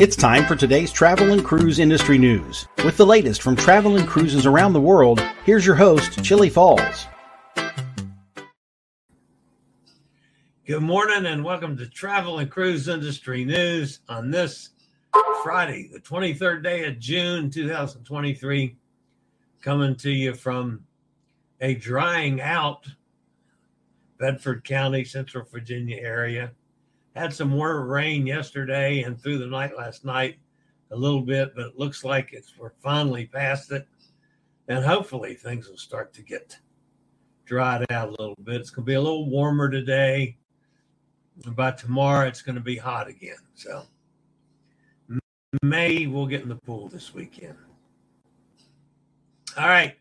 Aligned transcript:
It's 0.00 0.14
time 0.14 0.46
for 0.46 0.54
today's 0.54 0.92
travel 0.92 1.32
and 1.32 1.44
cruise 1.44 1.80
industry 1.80 2.18
news. 2.18 2.68
With 2.84 2.96
the 2.96 3.04
latest 3.04 3.42
from 3.42 3.56
travel 3.56 3.96
and 3.96 4.06
cruises 4.06 4.46
around 4.46 4.72
the 4.72 4.80
world, 4.80 5.20
here's 5.44 5.66
your 5.66 5.74
host, 5.74 6.22
Chillie 6.22 6.50
Falls. 6.50 7.08
Good 10.64 10.82
morning 10.82 11.26
and 11.26 11.42
welcome 11.42 11.76
to 11.78 11.88
Travel 11.88 12.38
and 12.38 12.48
Cruise 12.48 12.86
Industry 12.86 13.44
News 13.44 13.98
on 14.08 14.30
this 14.30 14.70
Friday, 15.42 15.90
the 15.92 15.98
23rd 15.98 16.62
day 16.62 16.84
of 16.84 17.00
June 17.00 17.50
2023. 17.50 18.76
Coming 19.60 19.96
to 19.96 20.12
you 20.12 20.32
from 20.32 20.84
a 21.60 21.74
drying 21.74 22.40
out 22.40 22.86
Bedford 24.20 24.62
County, 24.62 25.02
Central 25.02 25.44
Virginia 25.50 25.96
area 25.96 26.52
had 27.18 27.32
some 27.32 27.48
more 27.48 27.84
rain 27.84 28.26
yesterday 28.26 29.02
and 29.02 29.20
through 29.20 29.38
the 29.38 29.46
night 29.46 29.76
last 29.76 30.04
night 30.04 30.38
a 30.90 30.96
little 30.96 31.20
bit, 31.20 31.54
but 31.54 31.66
it 31.66 31.78
looks 31.78 32.04
like 32.04 32.32
it's 32.32 32.56
we're 32.58 32.72
finally 32.80 33.26
past 33.26 33.72
it. 33.72 33.86
And 34.68 34.84
hopefully 34.84 35.34
things 35.34 35.68
will 35.68 35.78
start 35.78 36.12
to 36.14 36.22
get 36.22 36.58
dried 37.44 37.84
out 37.90 38.08
a 38.08 38.22
little 38.22 38.36
bit. 38.42 38.60
It's 38.60 38.70
gonna 38.70 38.84
be 38.84 38.94
a 38.94 39.00
little 39.00 39.28
warmer 39.28 39.70
today. 39.70 40.36
By 41.54 41.72
tomorrow 41.72 42.26
it's 42.26 42.42
gonna 42.42 42.60
be 42.60 42.76
hot 42.76 43.08
again. 43.08 43.38
So 43.54 43.84
May 45.62 46.06
we'll 46.06 46.26
get 46.26 46.42
in 46.42 46.48
the 46.48 46.56
pool 46.56 46.88
this 46.88 47.14
weekend. 47.14 47.56
All 49.56 49.68
right. 49.68 49.94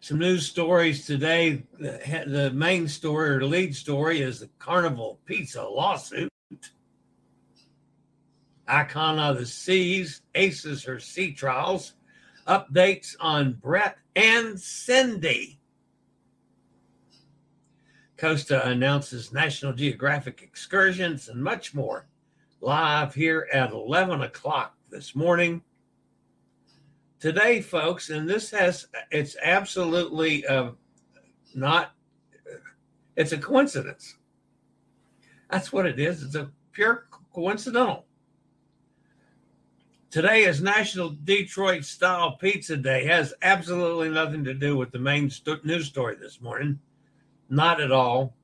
Some 0.00 0.18
news 0.18 0.46
stories 0.46 1.04
today. 1.04 1.64
The, 1.80 2.24
the 2.26 2.50
main 2.52 2.86
story 2.86 3.30
or 3.30 3.44
lead 3.44 3.74
story 3.74 4.20
is 4.20 4.38
the 4.40 4.48
Carnival 4.60 5.18
Pizza 5.26 5.62
lawsuit. 5.64 6.30
Icon 8.68 9.18
of 9.18 9.38
the 9.38 9.46
Seas 9.46 10.22
aces 10.34 10.84
her 10.84 10.98
sea 10.98 11.32
trials. 11.32 11.94
Updates 12.46 13.16
on 13.20 13.54
Bret 13.54 13.98
and 14.14 14.58
Cindy. 14.58 15.58
Costa 18.16 18.66
announces 18.68 19.32
National 19.32 19.72
Geographic 19.72 20.40
excursions 20.42 21.28
and 21.28 21.42
much 21.42 21.74
more 21.74 22.06
live 22.60 23.14
here 23.14 23.46
at 23.52 23.72
11 23.72 24.22
o'clock 24.22 24.74
this 24.90 25.14
morning. 25.14 25.62
Today, 27.20 27.60
folks, 27.60 28.10
and 28.10 28.28
this 28.28 28.50
has, 28.50 28.88
it's 29.10 29.36
absolutely 29.42 30.46
uh, 30.46 30.70
not, 31.54 31.92
it's 33.16 33.32
a 33.32 33.38
coincidence. 33.38 34.16
That's 35.50 35.72
what 35.72 35.86
it 35.86 35.98
is. 35.98 36.22
It's 36.22 36.34
a 36.34 36.50
pure 36.72 37.06
coincidental. 37.32 38.05
Today 40.10 40.44
is 40.44 40.62
National 40.62 41.10
Detroit 41.24 41.84
Style 41.84 42.36
Pizza 42.36 42.76
Day. 42.76 43.04
Has 43.06 43.34
absolutely 43.42 44.08
nothing 44.08 44.44
to 44.44 44.54
do 44.54 44.76
with 44.76 44.92
the 44.92 45.00
main 45.00 45.28
st- 45.28 45.64
news 45.64 45.86
story 45.86 46.14
this 46.14 46.40
morning. 46.40 46.78
Not 47.50 47.80
at 47.80 47.90
all. 47.90 48.34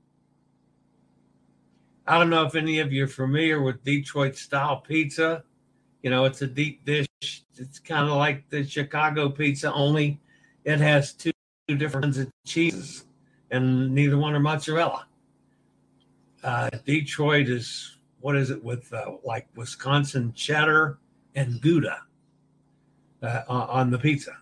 I 2.06 2.18
don't 2.18 2.30
know 2.30 2.44
if 2.44 2.56
any 2.56 2.80
of 2.80 2.92
you 2.92 3.04
are 3.04 3.08
familiar 3.08 3.62
with 3.62 3.84
Detroit 3.84 4.36
style 4.36 4.78
pizza. 4.78 5.44
You 6.02 6.10
know, 6.10 6.24
it's 6.24 6.42
a 6.42 6.48
deep 6.48 6.84
dish. 6.84 7.06
It's 7.56 7.78
kind 7.78 8.08
of 8.08 8.16
like 8.16 8.48
the 8.50 8.64
Chicago 8.66 9.28
pizza, 9.28 9.72
only 9.72 10.20
it 10.64 10.80
has 10.80 11.12
two, 11.12 11.30
two 11.68 11.76
different 11.76 12.04
kinds 12.04 12.18
of 12.18 12.28
cheeses, 12.44 13.04
and 13.52 13.94
neither 13.94 14.18
one 14.18 14.34
are 14.34 14.40
mozzarella. 14.40 15.06
Uh, 16.42 16.70
Detroit 16.84 17.48
is 17.48 17.98
what 18.20 18.34
is 18.34 18.50
it 18.50 18.62
with 18.62 18.92
uh, 18.92 19.12
like 19.24 19.46
Wisconsin 19.54 20.32
cheddar 20.34 20.98
and 21.34 21.60
Gouda 21.60 22.02
uh, 23.22 23.42
on 23.48 23.90
the 23.90 23.98
pizza, 23.98 24.36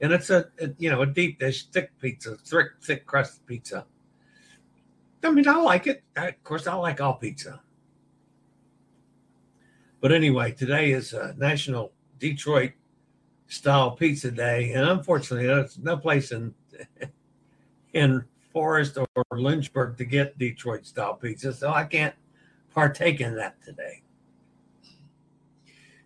and 0.00 0.12
it's 0.12 0.30
a, 0.30 0.46
a, 0.60 0.70
you 0.78 0.90
know 0.90 1.02
a 1.02 1.06
deep 1.06 1.38
dish, 1.38 1.66
thick 1.66 1.90
pizza, 2.00 2.36
thick 2.36 2.68
thick 2.82 3.06
crust 3.06 3.46
pizza. 3.46 3.86
I 5.22 5.30
mean, 5.30 5.48
I 5.48 5.56
like 5.56 5.86
it. 5.86 6.02
I, 6.16 6.28
of 6.28 6.44
course, 6.44 6.66
I 6.66 6.74
like 6.74 7.00
all 7.00 7.14
pizza. 7.14 7.60
But 10.00 10.12
anyway, 10.12 10.52
today 10.52 10.92
is 10.92 11.14
National 11.38 11.92
Detroit 12.18 12.72
Style 13.46 13.92
Pizza 13.92 14.30
Day, 14.30 14.72
and 14.72 14.88
unfortunately, 14.88 15.46
there's 15.46 15.78
no 15.78 15.96
place 15.96 16.30
in 16.32 16.54
in 17.94 18.24
Forest 18.52 18.98
or 18.98 19.24
Lynchburg 19.32 19.96
to 19.96 20.04
get 20.04 20.38
Detroit 20.38 20.86
style 20.86 21.14
pizza, 21.14 21.52
so 21.52 21.70
I 21.72 21.84
can't 21.84 22.14
partake 22.72 23.20
in 23.20 23.34
that 23.36 23.62
today. 23.64 24.02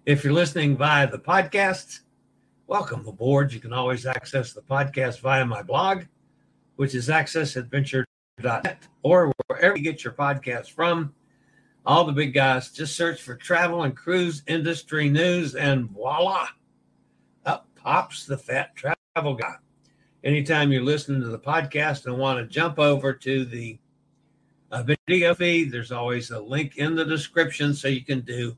If 0.08 0.24
you're 0.24 0.32
listening 0.32 0.74
via 0.74 1.06
the 1.10 1.18
podcast, 1.18 2.00
welcome 2.66 3.06
aboard. 3.06 3.52
You 3.52 3.60
can 3.60 3.74
always 3.74 4.06
access 4.06 4.54
the 4.54 4.62
podcast 4.62 5.20
via 5.20 5.44
my 5.44 5.60
blog, 5.60 6.04
which 6.76 6.94
is 6.94 7.10
accessadventure.net, 7.10 8.88
or 9.02 9.34
wherever 9.48 9.76
you 9.76 9.82
get 9.82 10.02
your 10.02 10.14
podcast 10.14 10.70
from. 10.70 11.12
All 11.84 12.04
the 12.04 12.12
big 12.12 12.32
guys 12.32 12.70
just 12.72 12.96
search 12.96 13.20
for 13.20 13.34
travel 13.34 13.82
and 13.82 13.94
cruise 13.94 14.42
industry 14.46 15.10
news, 15.10 15.54
and 15.54 15.90
voila, 15.90 16.48
up 17.44 17.68
pops 17.76 18.24
the 18.24 18.38
fat 18.38 18.74
travel 18.74 19.34
guy 19.34 19.56
anytime 20.24 20.72
you're 20.72 20.82
listening 20.82 21.20
to 21.20 21.28
the 21.28 21.38
podcast 21.38 22.06
and 22.06 22.16
want 22.16 22.38
to 22.38 22.46
jump 22.46 22.78
over 22.78 23.12
to 23.12 23.44
the 23.44 23.78
uh, 24.70 24.82
video 25.06 25.34
feed, 25.34 25.70
there's 25.70 25.92
always 25.92 26.30
a 26.30 26.40
link 26.40 26.78
in 26.78 26.94
the 26.94 27.04
description 27.04 27.74
so 27.74 27.88
you 27.88 28.02
can 28.02 28.22
do 28.22 28.56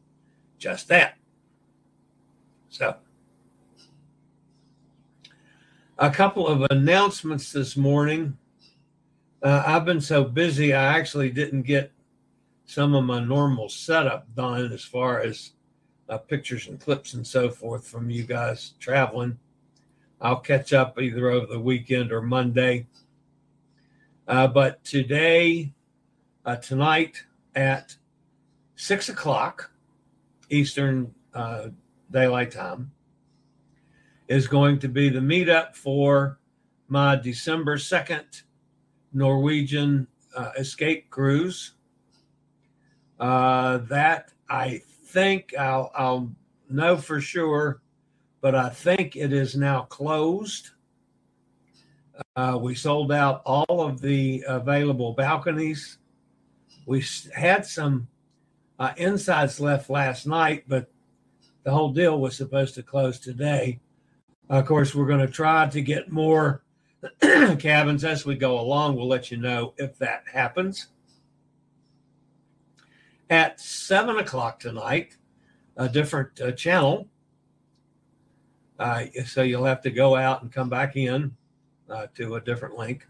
just 0.57 0.87
that. 0.87 1.17
So, 2.71 2.95
a 5.99 6.09
couple 6.09 6.47
of 6.47 6.63
announcements 6.71 7.53
this 7.53 7.77
morning. 7.77 8.39
Uh, 9.43 9.65
I've 9.67 9.85
been 9.85 10.01
so 10.01 10.23
busy, 10.23 10.73
I 10.73 10.97
actually 10.97 11.31
didn't 11.31 11.63
get 11.63 11.91
some 12.67 12.95
of 12.95 13.05
my 13.05 13.19
normal 13.19 13.69
setup 13.69 14.33
done 14.37 14.71
as 14.71 14.85
far 14.85 15.21
as 15.21 15.53
uh, 16.09 16.19
pictures 16.19 16.69
and 16.69 16.79
clips 16.79 17.15
and 17.15 17.27
so 17.27 17.51
forth 17.51 17.85
from 17.89 18.09
you 18.09 18.23
guys 18.23 18.75
traveling. 18.79 19.37
I'll 20.21 20.39
catch 20.39 20.73
up 20.73 21.01
either 21.01 21.29
over 21.29 21.47
the 21.47 21.59
weekend 21.59 22.13
or 22.13 22.23
Monday. 22.23 22.87
Uh, 24.29 24.47
but 24.47 24.85
today, 24.85 25.73
uh, 26.47 26.57
tonight 26.57 27.25
at 27.57 27.97
six 28.77 29.09
o'clock 29.09 29.73
Eastern 30.51 31.13
uh, 31.35 31.69
Daylight 32.11 32.51
Time 32.51 32.91
is 34.29 34.47
going 34.47 34.79
to 34.81 34.89
be 34.89 35.09
the 35.09 35.21
meetup 35.21 35.75
for 35.75 36.39
my 36.89 37.17
December 37.17 37.77
2nd 37.77 38.43
Norwegian 39.13 40.07
uh, 40.37 40.51
escape 40.59 41.11
cruise. 41.11 41.73
Uh, 43.19 43.79
that 43.79 44.33
I 44.49 44.83
think 45.05 45.55
I'll, 45.59 45.93
I'll 45.95 46.33
know 46.69 46.97
for 46.97 47.21
sure, 47.21 47.83
but 48.41 48.55
I 48.55 48.71
think 48.71 49.17
it 49.17 49.33
is 49.33 49.57
now 49.57 49.83
closed. 49.83 50.71
Uh, 52.37 52.59
we 52.61 52.75
sold 52.75 53.13
out 53.13 53.43
all 53.45 53.83
of 53.83 54.01
the 54.01 54.45
available 54.47 55.13
balconies. 55.13 55.99
We 56.87 57.05
had 57.35 57.67
some 57.67 58.09
uh, 58.79 58.93
insides 58.97 59.61
left 59.61 59.91
last 59.91 60.27
night, 60.27 60.65
but 60.67 60.91
the 61.63 61.71
whole 61.71 61.93
deal 61.93 62.19
was 62.19 62.37
supposed 62.37 62.75
to 62.75 62.83
close 62.83 63.19
today. 63.19 63.81
Of 64.49 64.67
course, 64.67 64.95
we're 64.95 65.07
going 65.07 65.25
to 65.25 65.33
try 65.33 65.69
to 65.69 65.81
get 65.81 66.11
more 66.11 66.63
cabins 67.59 68.05
as 68.05 68.27
we 68.27 68.35
go 68.35 68.59
along. 68.61 68.97
We'll 68.97 69.09
let 69.09 69.31
you 69.31 69.37
know 69.37 69.75
if 69.77 69.99
that 69.99 70.25
happens. 70.33 70.89
At 73.29 73.61
seven 73.61 74.19
o'clock 74.19 74.59
tonight, 74.59 75.17
a 75.77 75.89
different 75.89 76.41
uh, 76.41 76.53
channel. 76.53 77.07
Uh, 78.79 79.05
so 79.27 79.43
you'll 79.43 79.65
have 79.65 79.83
to 79.83 79.91
go 79.91 80.17
out 80.17 80.43
and 80.43 80.51
come 80.51 80.69
back 80.69 80.97
in 80.97 81.37
uh, 81.89 82.07
to 82.17 82.37
a 82.37 82.41
different 82.41 82.77
link 82.77 83.07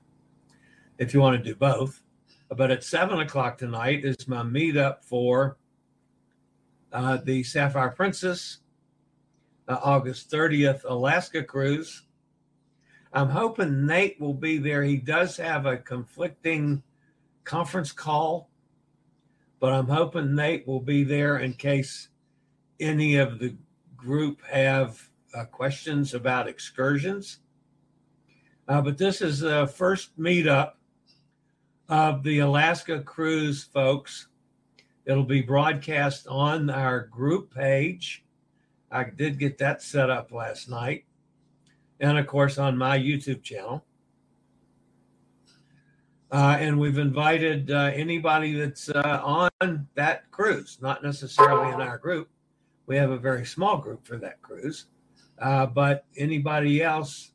if 0.98 1.14
you 1.14 1.20
want 1.20 1.42
to 1.42 1.42
do 1.42 1.56
both. 1.56 2.02
But 2.50 2.70
at 2.70 2.84
seven 2.84 3.20
o'clock 3.20 3.56
tonight 3.56 4.04
is 4.04 4.28
my 4.28 4.42
meetup 4.42 5.04
for 5.04 5.56
uh, 6.92 7.18
the 7.24 7.42
Sapphire 7.42 7.90
Princess, 7.90 8.58
August 9.68 10.30
30th 10.30 10.82
Alaska 10.84 11.42
cruise. 11.42 12.02
I'm 13.12 13.28
hoping 13.28 13.86
Nate 13.86 14.20
will 14.20 14.34
be 14.34 14.58
there. 14.58 14.82
He 14.82 14.96
does 14.96 15.36
have 15.36 15.66
a 15.66 15.76
conflicting 15.76 16.82
conference 17.44 17.92
call, 17.92 18.50
but 19.58 19.72
I'm 19.72 19.88
hoping 19.88 20.34
Nate 20.34 20.66
will 20.66 20.80
be 20.80 21.04
there 21.04 21.38
in 21.38 21.54
case 21.54 22.08
any 22.78 23.16
of 23.16 23.38
the 23.38 23.56
group 23.96 24.42
have 24.44 25.00
uh, 25.34 25.44
questions 25.44 26.14
about 26.14 26.48
excursions. 26.48 27.40
Uh, 28.68 28.80
but 28.80 28.98
this 28.98 29.20
is 29.20 29.40
the 29.40 29.66
first 29.66 30.18
meetup 30.18 30.72
of 31.88 32.22
the 32.22 32.38
Alaska 32.38 33.00
cruise 33.00 33.64
folks. 33.64 34.28
It'll 35.10 35.24
be 35.24 35.42
broadcast 35.42 36.28
on 36.28 36.70
our 36.70 37.00
group 37.00 37.52
page. 37.52 38.24
I 38.92 39.02
did 39.02 39.40
get 39.40 39.58
that 39.58 39.82
set 39.82 40.08
up 40.08 40.30
last 40.30 40.68
night. 40.70 41.04
And 41.98 42.16
of 42.16 42.28
course, 42.28 42.58
on 42.58 42.78
my 42.78 42.96
YouTube 42.96 43.42
channel. 43.42 43.84
Uh, 46.30 46.58
and 46.60 46.78
we've 46.78 46.98
invited 46.98 47.72
uh, 47.72 47.90
anybody 47.92 48.54
that's 48.54 48.88
uh, 48.88 49.20
on 49.24 49.88
that 49.96 50.30
cruise, 50.30 50.78
not 50.80 51.02
necessarily 51.02 51.72
in 51.72 51.80
our 51.80 51.98
group. 51.98 52.28
We 52.86 52.94
have 52.94 53.10
a 53.10 53.18
very 53.18 53.44
small 53.44 53.78
group 53.78 54.06
for 54.06 54.16
that 54.18 54.40
cruise, 54.42 54.86
uh, 55.40 55.66
but 55.66 56.04
anybody 56.16 56.84
else 56.84 57.32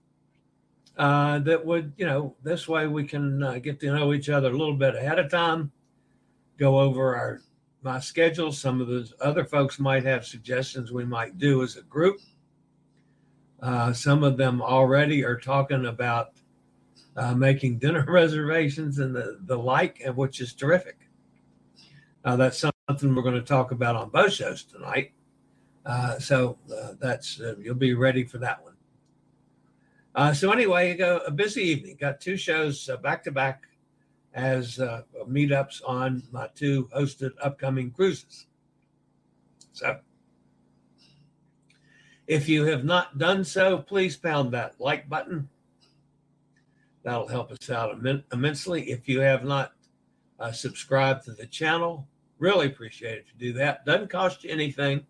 uh, 0.98 1.39
that 1.39 1.66
would, 1.66 1.92
you 1.98 2.06
know, 2.06 2.38
this 2.42 2.69
way 2.69 2.88
we 2.88 3.04
can 3.04 3.44
uh, 3.44 3.57
get 3.57 3.81
to 3.81 3.94
know 3.94 4.13
each 4.13 4.30
other 4.30 4.48
a 4.48 4.57
little 4.57 4.77
bit 4.77 4.95
ahead 4.95 5.19
of 5.19 5.30
time, 5.30 5.74
go 6.57 6.80
over 6.80 7.18
our 7.18 7.42
my 7.86 8.00
schedule. 8.00 8.52
Some 8.52 8.82
of 8.82 8.88
the 8.88 9.10
other 9.22 9.46
folks 9.46 9.80
might 9.80 10.04
have 10.04 10.26
suggestions 10.26 10.92
we 10.92 11.06
might 11.06 11.38
do 11.38 11.62
as 11.62 11.78
a 11.78 11.84
group. 11.84 12.20
Uh, 13.62 13.94
some 13.94 14.24
of 14.24 14.38
them 14.38 14.62
already 14.62 15.24
are 15.24 15.40
talking 15.40 15.86
about 15.86 16.32
uh, 17.16 17.36
making 17.36 17.78
dinner 17.80 18.04
reservations 18.06 18.98
and 19.00 19.16
the, 19.16 19.40
the 19.46 19.58
like, 19.58 20.02
and 20.04 20.18
which 20.18 20.42
is 20.42 20.54
terrific. 20.54 20.98
Uh, 22.26 22.36
that's 22.36 22.58
something 22.58 23.14
we're 23.16 23.22
going 23.22 23.36
to 23.36 23.42
talk 23.42 23.72
about 23.72 23.96
on 23.96 24.10
both 24.10 24.34
shows 24.34 24.64
tonight. 24.64 25.12
Uh, 25.86 26.18
so 26.18 26.58
uh, 26.76 26.94
that's 27.00 27.40
uh, 27.40 27.54
you'll 27.60 27.76
be 27.76 27.94
ready 27.94 28.24
for 28.24 28.40
that 28.40 28.60
one. 28.64 28.74
So 30.34 30.52
anyway, 30.52 30.92
you 30.92 30.98
go 30.98 31.18
a 31.28 31.30
busy 31.30 31.62
evening. 31.62 31.98
Got 32.00 32.20
two 32.20 32.38
shows 32.38 32.90
back 33.04 33.24
to 33.26 33.32
back 33.32 33.64
as 34.36 34.80
uh, 34.80 35.02
meetups 35.28 35.82
on 35.88 36.22
my 36.32 36.48
two 36.54 36.90
hosted 36.96 37.32
upcoming 37.42 37.90
cruises. 37.90 38.48
So 39.72 40.00
if 42.28 42.50
you 42.50 42.66
have 42.66 42.84
not 42.84 43.18
done 43.18 43.44
so, 43.44 43.78
please 43.78 44.18
pound 44.18 44.52
that 44.52 44.80
like 44.80 45.10
button. 45.10 45.50
That'll 47.04 47.28
help 47.28 47.52
us 47.52 47.70
out 47.70 48.06
Im- 48.06 48.24
immensely. 48.34 48.92
If 48.92 49.08
you 49.08 49.22
have 49.22 49.46
not 49.46 49.74
uh, 50.40 50.52
subscribed 50.52 51.24
to 51.26 51.32
the 51.32 51.46
channel, 51.46 52.08
really 52.38 52.68
appreciate 52.68 53.20
it 53.20 53.26
if 53.28 53.34
you 53.34 53.54
do 53.54 53.60
that. 53.60 53.86
Doesn't 53.86 54.10
cost 54.10 54.44
you 54.44 54.50
anything. 54.52 55.06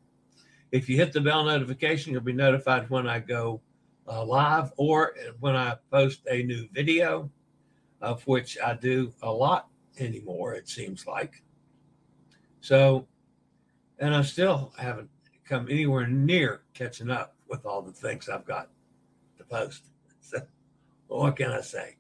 If 0.72 0.88
you 0.88 0.98
hit 0.98 1.14
the 1.14 1.22
bell 1.22 1.46
notification, 1.46 2.12
you'll 2.12 2.22
be 2.22 2.34
notified 2.34 2.90
when 2.90 3.08
I 3.08 3.20
go 3.20 3.62
uh, 4.08 4.24
live 4.24 4.72
or 4.78 5.16
when 5.40 5.56
I 5.56 5.78
post 5.90 6.22
a 6.30 6.44
new 6.44 6.68
video, 6.74 7.32
of 8.02 8.26
which 8.28 8.58
I 8.64 8.74
do 8.76 9.14
a 9.22 9.32
lot 9.32 9.68
anymore, 10.00 10.54
it 10.54 10.68
seems 10.68 11.08
like. 11.08 11.44
So, 12.62 13.08
and 14.00 14.14
I 14.14 14.22
still 14.22 14.74
haven't 14.78 15.10
come 15.48 15.68
anywhere 15.70 16.08
near 16.08 16.62
catching 16.74 17.10
up 17.10 17.36
with 17.48 17.66
all 17.66 17.82
the 17.82 17.92
things 17.92 18.30
I've 18.30 18.46
got 18.46 18.70
to 19.38 19.44
post. 19.44 19.84
So, 20.28 20.42
what 21.08 21.36
can 21.36 21.52
I 21.52 21.62
say? 21.62 21.98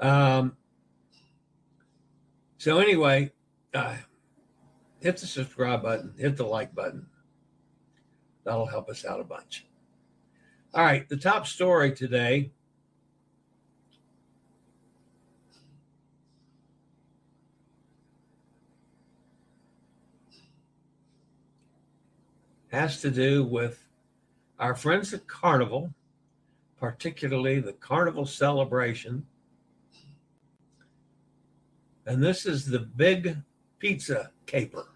Um, 0.00 0.56
so, 2.58 2.80
anyway, 2.80 3.30
uh, 3.72 3.94
hit 4.98 5.18
the 5.18 5.26
subscribe 5.28 5.82
button, 5.84 6.12
hit 6.18 6.36
the 6.36 6.44
like 6.44 6.74
button. 6.74 7.06
That'll 8.44 8.66
help 8.66 8.88
us 8.88 9.04
out 9.04 9.20
a 9.20 9.24
bunch. 9.24 9.66
All 10.74 10.84
right, 10.84 11.08
the 11.08 11.16
top 11.16 11.46
story 11.46 11.92
today. 11.92 12.50
Has 22.76 23.00
to 23.00 23.10
do 23.10 23.42
with 23.42 23.88
our 24.58 24.74
friends 24.74 25.14
at 25.14 25.26
Carnival, 25.26 25.94
particularly 26.78 27.58
the 27.58 27.72
Carnival 27.72 28.26
celebration. 28.26 29.24
And 32.04 32.22
this 32.22 32.44
is 32.44 32.66
the 32.66 32.80
big 32.80 33.38
pizza 33.78 34.30
caper, 34.44 34.88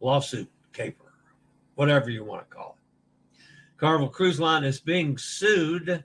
lawsuit 0.00 0.50
caper, 0.74 1.14
whatever 1.76 2.10
you 2.10 2.24
want 2.24 2.46
to 2.50 2.54
call 2.54 2.76
it. 2.76 3.42
Carnival 3.78 4.10
Cruise 4.10 4.38
Line 4.38 4.62
is 4.62 4.80
being 4.80 5.16
sued 5.16 6.04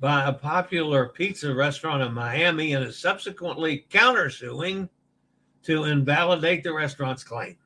by 0.00 0.24
a 0.24 0.32
popular 0.32 1.10
pizza 1.10 1.54
restaurant 1.54 2.02
in 2.02 2.14
Miami 2.14 2.72
and 2.72 2.86
is 2.86 2.98
subsequently 2.98 3.84
countersuing 3.90 4.88
to 5.64 5.84
invalidate 5.84 6.64
the 6.64 6.72
restaurant's 6.72 7.22
claim. 7.22 7.58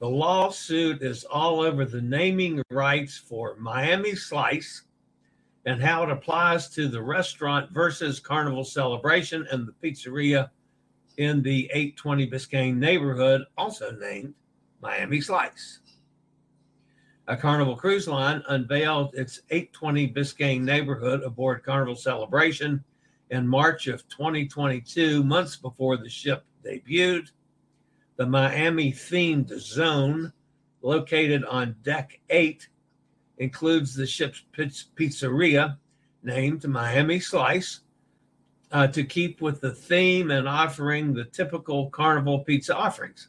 The 0.00 0.08
lawsuit 0.08 1.02
is 1.02 1.24
all 1.24 1.60
over 1.60 1.84
the 1.84 2.00
naming 2.00 2.62
rights 2.70 3.18
for 3.18 3.56
Miami 3.56 4.14
Slice 4.14 4.82
and 5.66 5.82
how 5.82 6.02
it 6.02 6.10
applies 6.10 6.70
to 6.70 6.88
the 6.88 7.02
restaurant 7.02 7.70
versus 7.70 8.18
Carnival 8.18 8.64
Celebration 8.64 9.46
and 9.52 9.68
the 9.68 9.72
pizzeria 9.72 10.50
in 11.18 11.42
the 11.42 11.66
820 11.72 12.30
Biscayne 12.30 12.76
neighborhood, 12.76 13.44
also 13.58 13.90
named 13.92 14.34
Miami 14.80 15.20
Slice 15.20 15.80
a 17.30 17.36
Carnival 17.36 17.76
Cruise 17.76 18.08
Line 18.08 18.42
unveiled 18.48 19.14
its 19.14 19.42
820 19.50 20.12
Biscayne 20.12 20.62
neighborhood 20.62 21.22
aboard 21.22 21.62
Carnival 21.62 21.94
Celebration 21.94 22.82
in 23.30 23.46
March 23.46 23.86
of 23.86 24.06
2022, 24.08 25.22
months 25.22 25.54
before 25.54 25.96
the 25.96 26.08
ship 26.08 26.44
debuted. 26.64 27.30
The 28.20 28.26
Miami 28.26 28.92
themed 28.92 29.48
zone, 29.58 30.30
located 30.82 31.42
on 31.46 31.76
Deck 31.82 32.20
8, 32.28 32.68
includes 33.38 33.94
the 33.94 34.06
ship's 34.06 34.44
pizzeria 34.54 35.78
named 36.22 36.68
Miami 36.68 37.18
Slice 37.18 37.80
uh, 38.72 38.88
to 38.88 39.04
keep 39.04 39.40
with 39.40 39.62
the 39.62 39.72
theme 39.72 40.32
and 40.32 40.46
offering 40.46 41.14
the 41.14 41.24
typical 41.24 41.88
Carnival 41.88 42.40
pizza 42.40 42.76
offerings. 42.76 43.28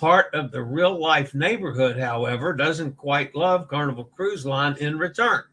Part 0.00 0.34
of 0.34 0.50
the 0.50 0.60
real 0.60 1.00
life 1.00 1.32
neighborhood, 1.32 1.96
however, 1.96 2.54
doesn't 2.54 2.96
quite 2.96 3.36
love 3.36 3.68
Carnival 3.68 4.06
Cruise 4.06 4.44
Line 4.44 4.76
in 4.80 4.98
return. 4.98 5.44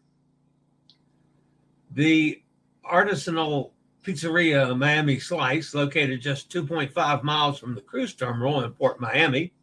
The 1.92 2.42
artisanal 2.84 3.74
Pizzeria 4.04 4.76
Miami 4.78 5.20
Slice, 5.20 5.74
located 5.76 6.22
just 6.22 6.52
2.5 6.52 7.24
miles 7.24 7.60
from 7.60 7.76
the 7.76 7.82
cruise 7.82 8.14
terminal 8.14 8.64
in 8.64 8.72
Port 8.72 9.00
Miami, 9.00 9.54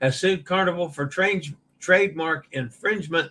has 0.00 0.18
sued 0.18 0.44
Carnival 0.44 0.88
for 0.88 1.06
tra- 1.06 1.40
trademark 1.78 2.46
infringement, 2.52 3.30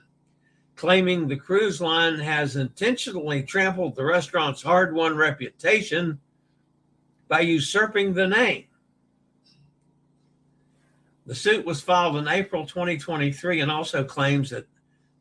claiming 0.76 1.28
the 1.28 1.36
cruise 1.36 1.82
line 1.82 2.18
has 2.20 2.56
intentionally 2.56 3.44
trampled 3.44 3.96
the 3.96 4.06
restaurant's 4.06 4.62
hard 4.62 4.94
won 4.94 5.16
reputation 5.16 6.20
by 7.28 7.42
usurping 7.42 8.14
the 8.14 8.28
name. 8.28 8.66
The 11.26 11.36
suit 11.36 11.66
was 11.66 11.82
filed 11.82 12.18
in 12.18 12.28
April 12.28 12.66
2023 12.66 13.62
and 13.62 13.72
also 13.72 14.04
claims 14.04 14.50
that 14.50 14.68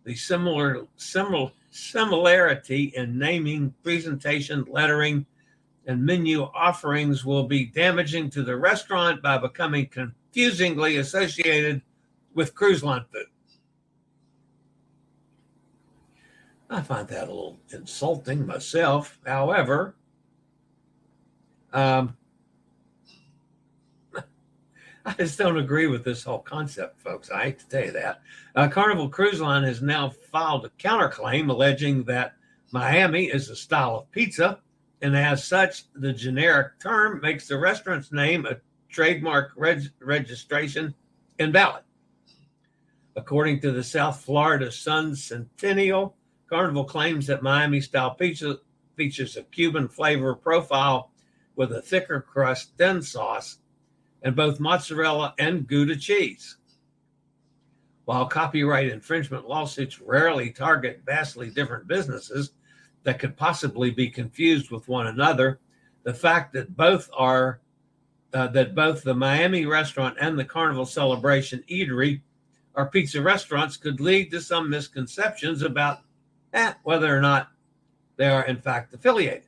the 0.05 0.15
similar, 0.15 0.87
similar 0.97 1.53
similarity 1.73 2.93
in 2.95 3.19
naming, 3.19 3.75
presentation, 3.83 4.65
lettering, 4.69 5.27
and 5.87 6.05
menu 6.05 6.43
offerings 6.55 7.25
will 7.25 7.45
be 7.45 7.65
damaging 7.65 8.31
to 8.31 8.43
the 8.43 8.57
restaurant 8.57 9.23
by 9.23 9.39
becoming 9.39 9.87
confusingly 9.87 10.99
associated 10.99 11.83
with 12.35 12.55
cruise 12.55 12.85
line 12.85 13.05
food. 13.13 13.27
I 16.71 16.83
find 16.83 17.09
that 17.09 17.25
a 17.25 17.33
little 17.33 17.59
insulting 17.71 18.47
myself. 18.47 19.19
However, 19.27 19.95
um, 21.73 22.17
I 25.05 25.15
just 25.15 25.39
don't 25.39 25.59
agree 25.59 25.89
with 25.89 26.05
this 26.05 26.23
whole 26.23 26.39
concept, 26.39 27.01
folks. 27.01 27.31
I 27.31 27.45
hate 27.45 27.59
to 27.61 27.69
tell 27.69 27.85
you 27.85 27.93
that. 27.93 28.23
Uh, 28.55 28.69
Carnival 28.69 29.09
Cruise 29.09 29.41
Line 29.41 29.65
has 29.65 29.83
now 29.83 30.11
filed 30.11 30.65
a 30.65 30.71
counterclaim 30.71 31.51
alleging 31.51 32.05
that 32.05 32.35
Miami 32.71 33.25
is 33.25 33.49
a 33.49 33.57
style 33.57 33.97
of 33.97 34.11
pizza, 34.13 34.61
and 35.01 35.17
as 35.17 35.45
such, 35.45 35.85
the 35.95 36.13
generic 36.13 36.79
term 36.79 37.21
makes 37.21 37.49
the 37.49 37.59
restaurant's 37.59 38.13
name 38.13 38.47
a 38.47 38.59
trademark 38.89 39.53
reg- 39.57 39.91
registration 40.01 40.95
invalid. 41.39 41.83
According 43.17 43.61
to 43.61 43.73
the 43.73 43.83
South 43.83 44.25
Florida 44.25 44.71
Sun 44.71 45.17
Sentinel, 45.17 46.17
Carnival 46.49 46.85
claims 46.85 47.27
that 47.27 47.43
Miami 47.43 47.81
style 47.81 48.15
pizza 48.15 48.59
features 48.97 49.37
a 49.37 49.43
Cuban 49.43 49.89
flavor 49.89 50.35
profile 50.35 51.11
with 51.57 51.73
a 51.73 51.83
thicker 51.83 52.21
crust, 52.21 52.73
thin 52.79 53.03
sauce, 53.03 53.59
and 54.23 54.37
both 54.37 54.61
mozzarella 54.61 55.35
and 55.39 55.67
Gouda 55.67 55.97
cheese. 55.97 56.57
While 58.05 58.27
copyright 58.27 58.89
infringement 58.89 59.49
lawsuits 59.49 60.01
rarely 60.01 60.51
target 60.51 61.03
vastly 61.07 61.51
different 61.51 61.87
businesses 61.87 62.53
that 63.05 63.19
could 63.19 63.37
possibly 63.37 63.91
be 63.91 64.09
confused 64.09 64.71
with 64.71 64.89
one 64.89 65.07
another, 65.07 65.61
the 66.03 66.15
fact 66.15 66.53
that 66.55 66.77
both 66.77 67.09
are 67.17 67.61
uh, 68.35 68.47
that 68.49 68.75
both 68.75 69.03
the 69.03 69.15
Miami 69.15 69.67
restaurant 69.67 70.17
and 70.19 70.39
the 70.39 70.45
Carnival 70.45 70.87
Celebration 70.87 71.63
Eatery 71.71 72.23
are 72.75 72.89
pizza 72.89 73.21
restaurants 73.21 73.77
could 73.77 74.01
lead 74.01 74.31
to 74.31 74.41
some 74.41 74.71
misconceptions 74.71 75.63
about 75.63 75.99
eh, 76.55 76.73
whether 76.83 77.15
or 77.15 77.21
not 77.21 77.49
they 78.17 78.29
are 78.29 78.45
in 78.47 78.57
fact 78.57 78.95
affiliated. 78.95 79.45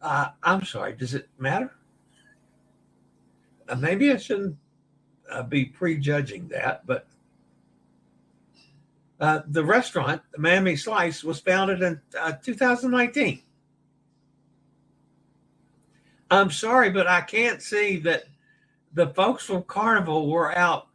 Uh, 0.00 0.28
I'm 0.42 0.64
sorry, 0.64 0.94
does 0.94 1.14
it 1.14 1.28
matter? 1.38 1.72
Uh, 3.68 3.74
maybe 3.76 4.12
I 4.12 4.16
shouldn't 4.16 4.56
uh, 5.30 5.42
be 5.42 5.64
prejudging 5.64 6.48
that, 6.48 6.86
but 6.86 7.06
uh, 9.20 9.40
the 9.48 9.64
restaurant, 9.64 10.22
the 10.32 10.38
Miami 10.38 10.76
Slice, 10.76 11.24
was 11.24 11.40
founded 11.40 11.82
in 11.82 12.00
uh, 12.18 12.32
2019. 12.32 13.42
I'm 16.30 16.50
sorry, 16.50 16.90
but 16.90 17.06
I 17.06 17.20
can't 17.20 17.62
see 17.62 17.98
that 18.00 18.24
the 18.92 19.08
folks 19.08 19.44
from 19.44 19.62
Carnival 19.62 20.28
were 20.28 20.56
out 20.56 20.88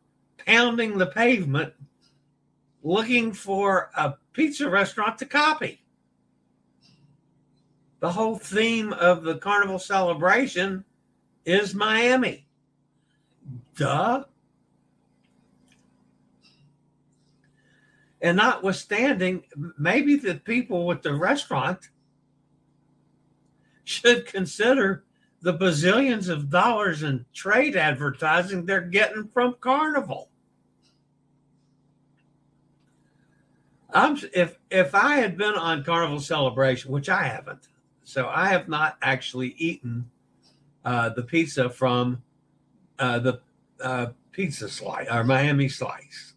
pounding 0.45 0.97
the 0.97 1.07
pavement 1.07 1.73
looking 2.83 3.31
for 3.31 3.91
a 3.95 4.15
pizza 4.33 4.69
restaurant 4.69 5.17
to 5.19 5.25
copy. 5.25 5.81
The 7.99 8.11
whole 8.11 8.37
theme 8.37 8.93
of 8.93 9.23
the 9.23 9.35
Carnival 9.35 9.79
celebration 9.79 10.83
is 11.45 11.75
Miami. 11.75 12.45
Duh. 13.75 14.25
And 18.21 18.37
notwithstanding, 18.37 19.43
maybe 19.77 20.15
the 20.15 20.35
people 20.35 20.85
with 20.85 21.01
the 21.01 21.13
restaurant 21.13 21.89
should 23.83 24.27
consider 24.27 25.03
the 25.41 25.53
bazillions 25.53 26.29
of 26.29 26.49
dollars 26.49 27.01
in 27.01 27.25
trade 27.33 27.75
advertising 27.75 28.65
they're 28.65 28.81
getting 28.81 29.27
from 29.27 29.55
Carnival. 29.59 30.29
I'm 33.93 34.17
if 34.33 34.57
if 34.69 34.95
I 34.95 35.15
had 35.15 35.37
been 35.37 35.55
on 35.55 35.83
Carnival 35.83 36.21
Celebration, 36.21 36.91
which 36.91 37.09
I 37.09 37.23
haven't, 37.23 37.67
so 38.03 38.29
I 38.29 38.47
have 38.47 38.69
not 38.69 38.97
actually 39.01 39.55
eaten 39.57 40.09
uh, 40.85 41.09
the 41.09 41.23
pizza 41.23 41.69
from 41.69 42.21
uh, 42.99 43.19
the 43.19 43.41
uh, 43.83 44.11
pizza 44.31 44.69
slice 44.69 45.07
or 45.09 45.23
Miami 45.23 45.69
slice. 45.69 46.33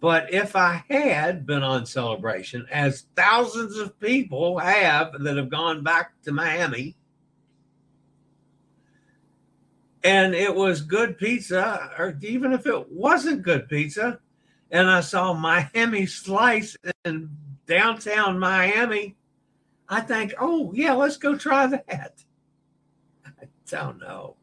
But 0.00 0.34
if 0.34 0.54
I 0.54 0.84
had 0.90 1.46
been 1.46 1.62
on 1.62 1.86
celebration, 1.86 2.66
as 2.70 3.06
thousands 3.16 3.78
of 3.78 3.98
people 3.98 4.58
have 4.58 5.12
that 5.20 5.38
have 5.38 5.48
gone 5.48 5.82
back 5.82 6.12
to 6.24 6.32
Miami, 6.32 6.94
and 10.02 10.34
it 10.34 10.54
was 10.54 10.82
good 10.82 11.16
pizza, 11.16 11.90
or 11.98 12.18
even 12.20 12.52
if 12.52 12.66
it 12.66 12.92
wasn't 12.92 13.42
good 13.42 13.66
pizza, 13.66 14.20
and 14.70 14.90
I 14.90 15.00
saw 15.00 15.32
Miami 15.32 16.04
Slice 16.04 16.76
in 17.06 17.30
downtown 17.66 18.38
Miami, 18.38 19.16
I 19.88 20.02
think, 20.02 20.34
oh, 20.38 20.72
yeah, 20.74 20.92
let's 20.92 21.16
go 21.16 21.36
try 21.36 21.66
that. 21.66 22.12
I 23.26 23.46
don't 23.70 23.98
know. 23.98 24.36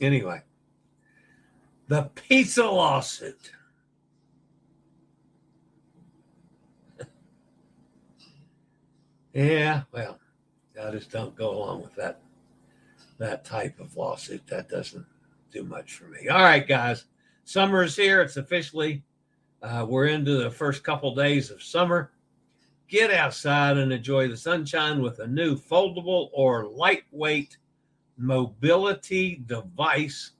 Anyway, 0.00 0.40
the 1.88 2.04
pizza 2.14 2.64
lawsuit. 2.64 3.52
yeah, 9.34 9.82
well, 9.92 10.18
I 10.82 10.90
just 10.90 11.10
don't 11.10 11.36
go 11.36 11.50
along 11.50 11.82
with 11.82 11.94
that 11.96 12.20
that 13.18 13.44
type 13.44 13.78
of 13.78 13.94
lawsuit. 13.96 14.46
That 14.46 14.70
doesn't 14.70 15.04
do 15.52 15.64
much 15.64 15.92
for 15.92 16.04
me. 16.04 16.28
All 16.28 16.42
right, 16.42 16.66
guys, 16.66 17.04
summer 17.44 17.82
is 17.82 17.94
here. 17.94 18.22
It's 18.22 18.38
officially 18.38 19.02
uh, 19.62 19.84
we're 19.86 20.06
into 20.06 20.42
the 20.42 20.50
first 20.50 20.82
couple 20.82 21.14
days 21.14 21.50
of 21.50 21.62
summer. 21.62 22.12
Get 22.88 23.10
outside 23.10 23.76
and 23.76 23.92
enjoy 23.92 24.28
the 24.28 24.36
sunshine 24.36 25.02
with 25.02 25.18
a 25.18 25.26
new 25.26 25.56
foldable 25.56 26.30
or 26.32 26.66
lightweight 26.66 27.58
mobility 28.20 29.42
device, 29.46 30.32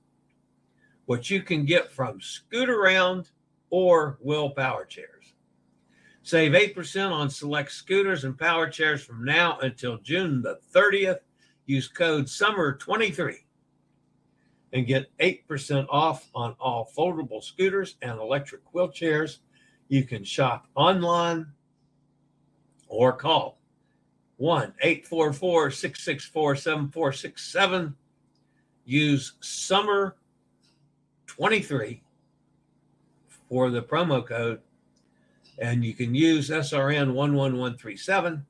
which 1.06 1.30
you 1.30 1.42
can 1.42 1.64
get 1.64 1.90
from 1.90 2.20
Scootaround 2.20 3.30
or 3.70 4.18
Will 4.20 4.50
Power 4.50 4.84
Chairs. 4.84 5.32
Save 6.22 6.52
8% 6.52 7.10
on 7.10 7.30
select 7.30 7.72
scooters 7.72 8.24
and 8.24 8.38
power 8.38 8.68
chairs 8.68 9.02
from 9.02 9.24
now 9.24 9.58
until 9.60 9.96
June 9.98 10.42
the 10.42 10.58
30th. 10.74 11.20
Use 11.66 11.88
code 11.88 12.26
SUMMER23 12.26 13.36
and 14.72 14.86
get 14.86 15.10
8% 15.18 15.86
off 15.88 16.28
on 16.34 16.54
all 16.60 16.90
foldable 16.96 17.42
scooters 17.42 17.96
and 18.02 18.18
electric 18.20 18.60
wheelchairs. 18.72 19.38
You 19.88 20.04
can 20.04 20.22
shop 20.22 20.66
online 20.74 21.46
or 22.88 23.12
call 23.12 23.59
1 24.40 24.72
844 24.80 25.70
664 25.70 26.56
7467. 26.56 27.94
Use 28.86 29.34
summer 29.40 30.16
23 31.26 32.02
for 33.50 33.68
the 33.68 33.82
promo 33.82 34.26
code, 34.26 34.62
and 35.58 35.84
you 35.84 35.92
can 35.92 36.14
use 36.14 36.48
SRN 36.48 37.14
11137. 37.14 38.46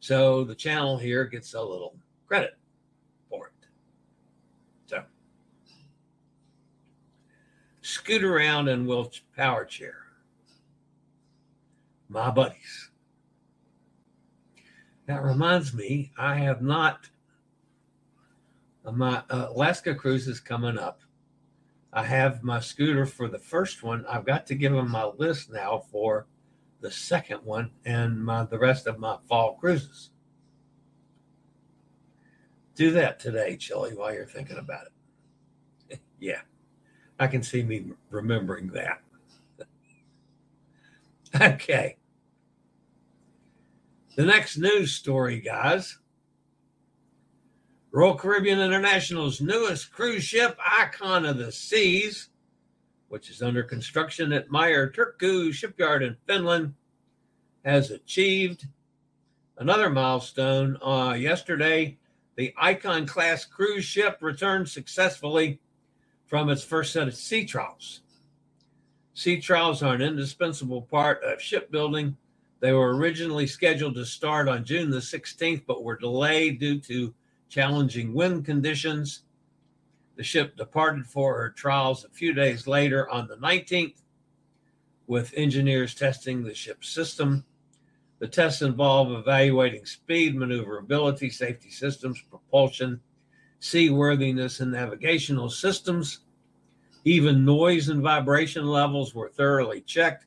So 0.00 0.42
the 0.42 0.54
channel 0.54 0.96
here 0.96 1.26
gets 1.26 1.52
a 1.52 1.60
little 1.60 1.96
credit 2.26 2.56
for 3.28 3.48
it. 3.48 3.68
So 4.86 5.04
scoot 7.82 8.24
around 8.24 8.68
and 8.68 8.86
will 8.86 9.12
power 9.36 9.66
chair. 9.66 9.98
My 12.08 12.30
buddies. 12.30 12.90
That 15.06 15.22
reminds 15.22 15.74
me, 15.74 16.12
I 16.16 16.36
have 16.36 16.62
not. 16.62 17.10
Uh, 18.84 18.92
my 18.92 19.22
uh, 19.30 19.48
Alaska 19.50 19.94
cruise 19.94 20.28
is 20.28 20.40
coming 20.40 20.78
up. 20.78 21.00
I 21.92 22.04
have 22.04 22.42
my 22.42 22.60
scooter 22.60 23.06
for 23.06 23.28
the 23.28 23.38
first 23.38 23.82
one. 23.82 24.04
I've 24.06 24.24
got 24.24 24.46
to 24.48 24.54
give 24.54 24.72
them 24.72 24.90
my 24.90 25.04
list 25.04 25.52
now 25.52 25.84
for 25.90 26.26
the 26.80 26.90
second 26.90 27.44
one 27.44 27.70
and 27.84 28.22
my, 28.24 28.44
the 28.44 28.58
rest 28.58 28.86
of 28.86 28.98
my 28.98 29.16
fall 29.28 29.54
cruises. 29.54 30.10
Do 32.74 32.90
that 32.92 33.20
today, 33.20 33.56
Chillie, 33.56 33.94
while 33.94 34.12
you're 34.12 34.26
thinking 34.26 34.58
about 34.58 34.86
it. 35.90 36.00
yeah, 36.18 36.40
I 37.20 37.28
can 37.28 37.42
see 37.42 37.62
me 37.62 37.92
remembering 38.10 38.68
that. 38.68 39.00
okay. 41.40 41.96
The 44.16 44.24
next 44.24 44.58
news 44.58 44.92
story, 44.92 45.40
guys. 45.40 45.98
Royal 47.90 48.14
Caribbean 48.14 48.60
International's 48.60 49.40
newest 49.40 49.90
cruise 49.90 50.22
ship, 50.22 50.56
Icon 50.64 51.24
of 51.24 51.38
the 51.38 51.50
Seas, 51.50 52.28
which 53.08 53.28
is 53.28 53.42
under 53.42 53.64
construction 53.64 54.32
at 54.32 54.50
Meyer 54.50 54.88
Turku 54.88 55.52
shipyard 55.52 56.04
in 56.04 56.16
Finland, 56.28 56.74
has 57.64 57.90
achieved 57.90 58.68
another 59.58 59.90
milestone. 59.90 60.78
Uh, 60.80 61.16
yesterday, 61.18 61.98
the 62.36 62.54
Icon 62.56 63.06
class 63.06 63.44
cruise 63.44 63.84
ship 63.84 64.18
returned 64.20 64.68
successfully 64.68 65.60
from 66.26 66.50
its 66.50 66.62
first 66.62 66.92
set 66.92 67.08
of 67.08 67.16
sea 67.16 67.44
trials. 67.44 68.02
Sea 69.14 69.40
trials 69.40 69.82
are 69.82 69.94
an 69.94 70.02
indispensable 70.02 70.82
part 70.82 71.20
of 71.24 71.42
shipbuilding. 71.42 72.16
They 72.64 72.72
were 72.72 72.96
originally 72.96 73.46
scheduled 73.46 73.94
to 73.96 74.06
start 74.06 74.48
on 74.48 74.64
June 74.64 74.88
the 74.88 74.96
16th, 74.96 75.66
but 75.66 75.84
were 75.84 75.98
delayed 75.98 76.58
due 76.58 76.80
to 76.80 77.12
challenging 77.50 78.14
wind 78.14 78.46
conditions. 78.46 79.24
The 80.16 80.24
ship 80.24 80.56
departed 80.56 81.04
for 81.04 81.36
her 81.36 81.50
trials 81.50 82.06
a 82.06 82.08
few 82.08 82.32
days 82.32 82.66
later 82.66 83.06
on 83.10 83.28
the 83.28 83.36
19th, 83.36 84.00
with 85.06 85.34
engineers 85.36 85.94
testing 85.94 86.42
the 86.42 86.54
ship's 86.54 86.88
system. 86.88 87.44
The 88.18 88.28
tests 88.28 88.62
involve 88.62 89.12
evaluating 89.12 89.84
speed, 89.84 90.34
maneuverability, 90.34 91.28
safety 91.28 91.68
systems, 91.68 92.22
propulsion, 92.30 92.98
seaworthiness, 93.60 94.60
and 94.60 94.72
navigational 94.72 95.50
systems. 95.50 96.20
Even 97.04 97.44
noise 97.44 97.90
and 97.90 98.00
vibration 98.00 98.64
levels 98.64 99.14
were 99.14 99.28
thoroughly 99.28 99.82
checked. 99.82 100.24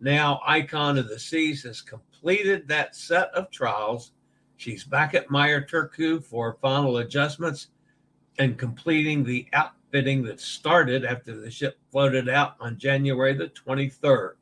Now, 0.00 0.40
Icon 0.46 0.98
of 0.98 1.08
the 1.08 1.18
Seas 1.18 1.62
has 1.62 1.80
completed 1.80 2.68
that 2.68 2.94
set 2.94 3.28
of 3.30 3.50
trials. 3.50 4.12
She's 4.56 4.84
back 4.84 5.14
at 5.14 5.30
Meyer 5.30 5.62
Turku 5.62 6.22
for 6.22 6.58
final 6.60 6.98
adjustments 6.98 7.68
and 8.38 8.58
completing 8.58 9.24
the 9.24 9.46
outfitting 9.52 10.22
that 10.24 10.40
started 10.40 11.04
after 11.04 11.34
the 11.34 11.50
ship 11.50 11.78
floated 11.90 12.28
out 12.28 12.56
on 12.60 12.78
January 12.78 13.34
the 13.34 13.48
23rd. 13.48 14.34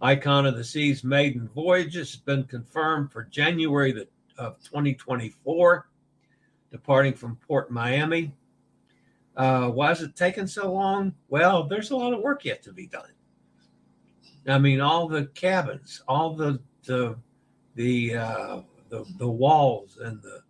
Icon 0.00 0.46
of 0.46 0.56
the 0.56 0.64
Seas 0.64 1.04
maiden 1.04 1.48
voyage 1.54 1.94
has 1.94 2.16
been 2.16 2.42
confirmed 2.44 3.12
for 3.12 3.22
January 3.22 3.92
the, 3.92 4.08
of 4.36 4.60
2024, 4.64 5.88
departing 6.72 7.14
from 7.14 7.36
Port 7.36 7.70
Miami. 7.70 8.34
Uh, 9.36 9.68
why 9.68 9.92
is 9.92 10.02
it 10.02 10.16
taking 10.16 10.48
so 10.48 10.72
long? 10.72 11.14
Well, 11.28 11.68
there's 11.68 11.92
a 11.92 11.96
lot 11.96 12.12
of 12.12 12.20
work 12.20 12.44
yet 12.44 12.64
to 12.64 12.72
be 12.72 12.88
done. 12.88 13.10
I 14.46 14.58
mean, 14.58 14.80
all 14.80 15.08
the 15.08 15.26
cabins, 15.26 16.02
all 16.08 16.34
the 16.34 16.60
the 16.84 17.16
the 17.74 18.16
uh, 18.16 18.60
the, 18.88 19.04
the 19.18 19.28
walls 19.28 19.98
and 20.02 20.20
the 20.22 20.40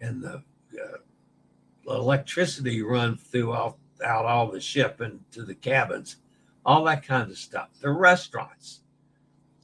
and 0.00 0.22
the 0.22 0.42
uh, 0.80 1.92
electricity 1.94 2.82
run 2.82 3.16
throughout 3.16 3.76
out 4.04 4.24
all 4.24 4.50
the 4.50 4.60
ship 4.60 5.00
and 5.00 5.20
to 5.30 5.44
the 5.44 5.54
cabins, 5.54 6.16
all 6.64 6.84
that 6.84 7.06
kind 7.06 7.30
of 7.30 7.38
stuff. 7.38 7.68
The 7.80 7.90
restaurants, 7.90 8.80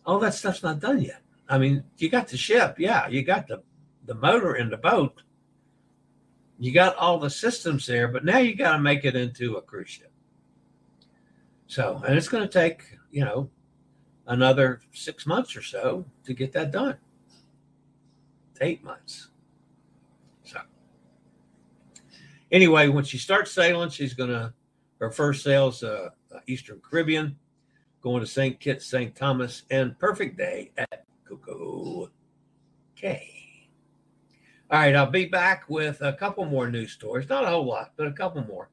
all 0.07 0.19
that 0.21 0.35
stuff's 0.35 0.63
not 0.63 0.81
done 0.81 1.01
yet. 1.01 1.23
I 1.49 1.59
mean, 1.59 1.83
you 1.97 2.09
got 2.09 2.29
the 2.29 2.37
ship, 2.37 2.77
yeah, 2.79 3.09
you 3.09 3.23
got 3.23 3.49
the 3.49 3.63
the 4.07 4.15
motor 4.15 4.57
in 4.57 4.71
the 4.71 4.77
boat, 4.77 5.23
you 6.59 6.73
got 6.73 6.97
all 6.97 7.19
the 7.19 7.31
systems 7.31 7.87
there, 7.87 8.09
but 8.09 8.25
now 8.25 8.39
you 8.39 8.55
got 8.55 8.73
to 8.73 8.79
make 8.79 9.05
it 9.05 9.15
into 9.15 9.57
a 9.57 9.63
cruise 9.63 9.91
ship. 9.91 10.13
So, 11.67 12.03
and 12.07 12.17
it's 12.17 12.29
going 12.29 12.43
to 12.43 12.49
take, 12.49 12.83
you 13.11 13.25
know, 13.25 13.51
another 14.29 14.81
six 14.93 15.27
months 15.27 15.57
or 15.57 15.63
so 15.63 16.05
to 16.25 16.35
get 16.35 16.53
that 16.53 16.71
done. 16.71 16.97
Eight 18.61 18.85
months. 18.85 19.29
So, 20.45 20.61
anyway, 22.53 22.89
when 22.89 23.05
she 23.05 23.19
starts 23.19 23.51
sailing, 23.51 23.91
she's 23.91 24.15
going 24.15 24.31
to, 24.31 24.53
her 25.01 25.11
first 25.11 25.45
sail's 25.45 25.83
uh, 25.83 26.11
Eastern 26.47 26.81
Caribbean, 26.81 27.37
going 28.03 28.21
to 28.21 28.27
St. 28.27 28.59
Kitts, 28.59 28.87
St. 28.87 29.15
Thomas, 29.15 29.63
and 29.71 29.99
Perfect 29.99 30.37
Day 30.37 30.73
at 30.77 31.05
Coco 31.25 32.11
Cay. 32.97 33.69
All 34.71 34.81
right, 34.81 34.95
I'll 34.95 35.11
be 35.11 35.27
back 35.27 35.65
with 35.69 36.03
a 36.03 36.13
couple 36.13 36.45
more 36.45 36.71
news 36.71 36.93
stories. 36.93 37.29
Not 37.29 37.45
a 37.45 37.49
whole 37.49 37.65
lot, 37.65 37.93
but 37.97 38.07
a 38.07 38.13
couple 38.13 38.45
more 38.45 38.71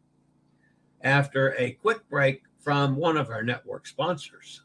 after 1.01 1.55
a 1.57 1.71
quick 1.71 2.07
break 2.09 2.41
from 2.59 2.95
one 2.95 3.15
of 3.15 3.29
our 3.29 3.43
network 3.43 3.85
sponsors. 3.85 4.64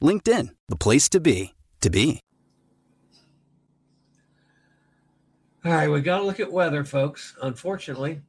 LinkedIn, 0.00 0.50
the 0.68 0.76
place 0.76 1.08
to 1.10 1.20
be, 1.20 1.54
to 1.80 1.90
be. 1.90 2.20
All 5.64 5.72
right, 5.72 5.88
we 5.88 6.00
got 6.00 6.18
to 6.18 6.24
look 6.24 6.40
at 6.40 6.50
weather, 6.50 6.84
folks. 6.84 7.34
Unfortunately, 7.42 8.22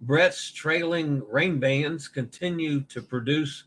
Bret's 0.00 0.50
trailing 0.50 1.22
rain 1.28 1.58
bands 1.58 2.08
continue 2.08 2.80
to 2.82 3.02
produce 3.02 3.64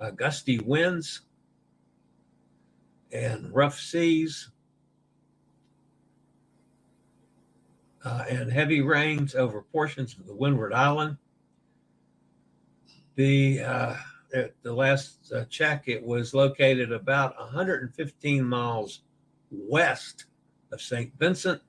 uh, 0.00 0.10
gusty 0.10 0.58
winds 0.58 1.22
and 3.12 3.54
rough 3.54 3.78
seas 3.78 4.50
uh, 8.04 8.24
and 8.28 8.50
heavy 8.50 8.80
rains 8.80 9.34
over 9.34 9.62
portions 9.62 10.16
of 10.18 10.26
the 10.26 10.34
Windward 10.34 10.72
Island. 10.72 11.16
The 13.16 13.60
uh, 13.60 13.96
at 14.34 14.54
the 14.62 14.72
last 14.72 15.32
uh, 15.32 15.44
check, 15.46 15.84
it 15.86 16.02
was 16.02 16.34
located 16.34 16.92
about 16.92 17.38
115 17.38 18.44
miles 18.44 19.00
west 19.50 20.26
of 20.72 20.82
St. 20.82 21.12
Vincent, 21.18 21.62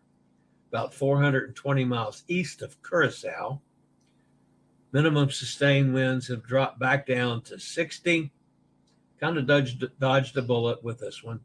about 0.69 0.93
420 0.93 1.85
miles 1.85 2.23
east 2.27 2.61
of 2.61 2.81
Curacao. 2.83 3.61
Minimum 4.91 5.29
sustained 5.29 5.93
winds 5.93 6.27
have 6.27 6.45
dropped 6.45 6.79
back 6.79 7.05
down 7.05 7.41
to 7.43 7.59
60. 7.59 8.31
Kind 9.19 9.37
of 9.37 9.45
dodged, 9.45 9.85
dodged 9.99 10.37
a 10.37 10.41
bullet 10.41 10.83
with 10.83 10.99
this 10.99 11.23
one. 11.23 11.39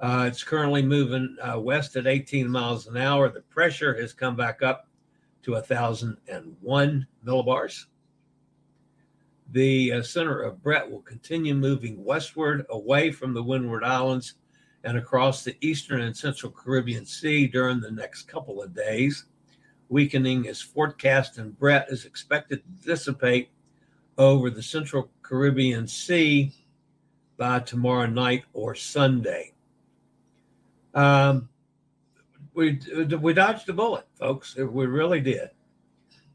Uh, 0.00 0.24
it's 0.26 0.42
currently 0.42 0.82
moving 0.82 1.36
uh, 1.40 1.58
west 1.58 1.96
at 1.96 2.06
18 2.06 2.48
miles 2.48 2.86
an 2.86 2.96
hour. 2.96 3.28
The 3.28 3.42
pressure 3.42 3.94
has 4.00 4.12
come 4.12 4.36
back 4.36 4.62
up 4.62 4.88
to 5.44 5.52
1,001 5.52 7.06
millibars. 7.24 7.86
The 9.52 9.92
uh, 9.92 10.02
center 10.02 10.40
of 10.40 10.62
Bret 10.62 10.90
will 10.90 11.02
continue 11.02 11.54
moving 11.54 12.02
westward 12.02 12.66
away 12.70 13.12
from 13.12 13.34
the 13.34 13.42
Windward 13.42 13.84
Islands 13.84 14.34
and 14.84 14.96
across 14.96 15.44
the 15.44 15.56
eastern 15.60 16.00
and 16.00 16.16
central 16.16 16.50
Caribbean 16.50 17.06
Sea 17.06 17.46
during 17.46 17.80
the 17.80 17.90
next 17.90 18.22
couple 18.22 18.62
of 18.62 18.74
days. 18.74 19.26
Weakening 19.90 20.46
is 20.46 20.62
forecast, 20.62 21.36
and 21.36 21.56
Bret 21.58 21.88
is 21.90 22.06
expected 22.06 22.62
to 22.62 22.86
dissipate 22.86 23.50
over 24.16 24.48
the 24.48 24.62
central 24.62 25.10
Caribbean 25.22 25.86
Sea 25.86 26.52
by 27.36 27.60
tomorrow 27.60 28.06
night 28.06 28.44
or 28.54 28.74
Sunday. 28.74 29.52
Um, 30.94 31.48
we 32.54 32.78
we 33.20 33.32
dodged 33.34 33.68
a 33.68 33.72
bullet, 33.72 34.06
folks. 34.18 34.56
We 34.56 34.86
really 34.86 35.20
did. 35.20 35.50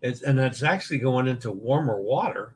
It's, 0.02 0.22
and 0.22 0.40
it's 0.40 0.62
actually 0.64 1.00
going 1.00 1.28
into 1.28 1.52
warmer 1.52 2.00
water, 2.00 2.56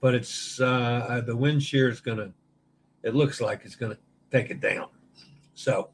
but 0.00 0.14
it's 0.14 0.60
uh, 0.60 1.22
the 1.26 1.36
wind 1.36 1.62
shear 1.62 1.88
is 1.88 2.00
going 2.00 2.18
to. 2.18 2.32
It 3.02 3.14
looks 3.14 3.40
like 3.40 3.62
it's 3.64 3.76
going 3.76 3.92
to 3.92 3.98
take 4.30 4.50
it 4.50 4.60
down. 4.60 4.88
So, 5.54 5.90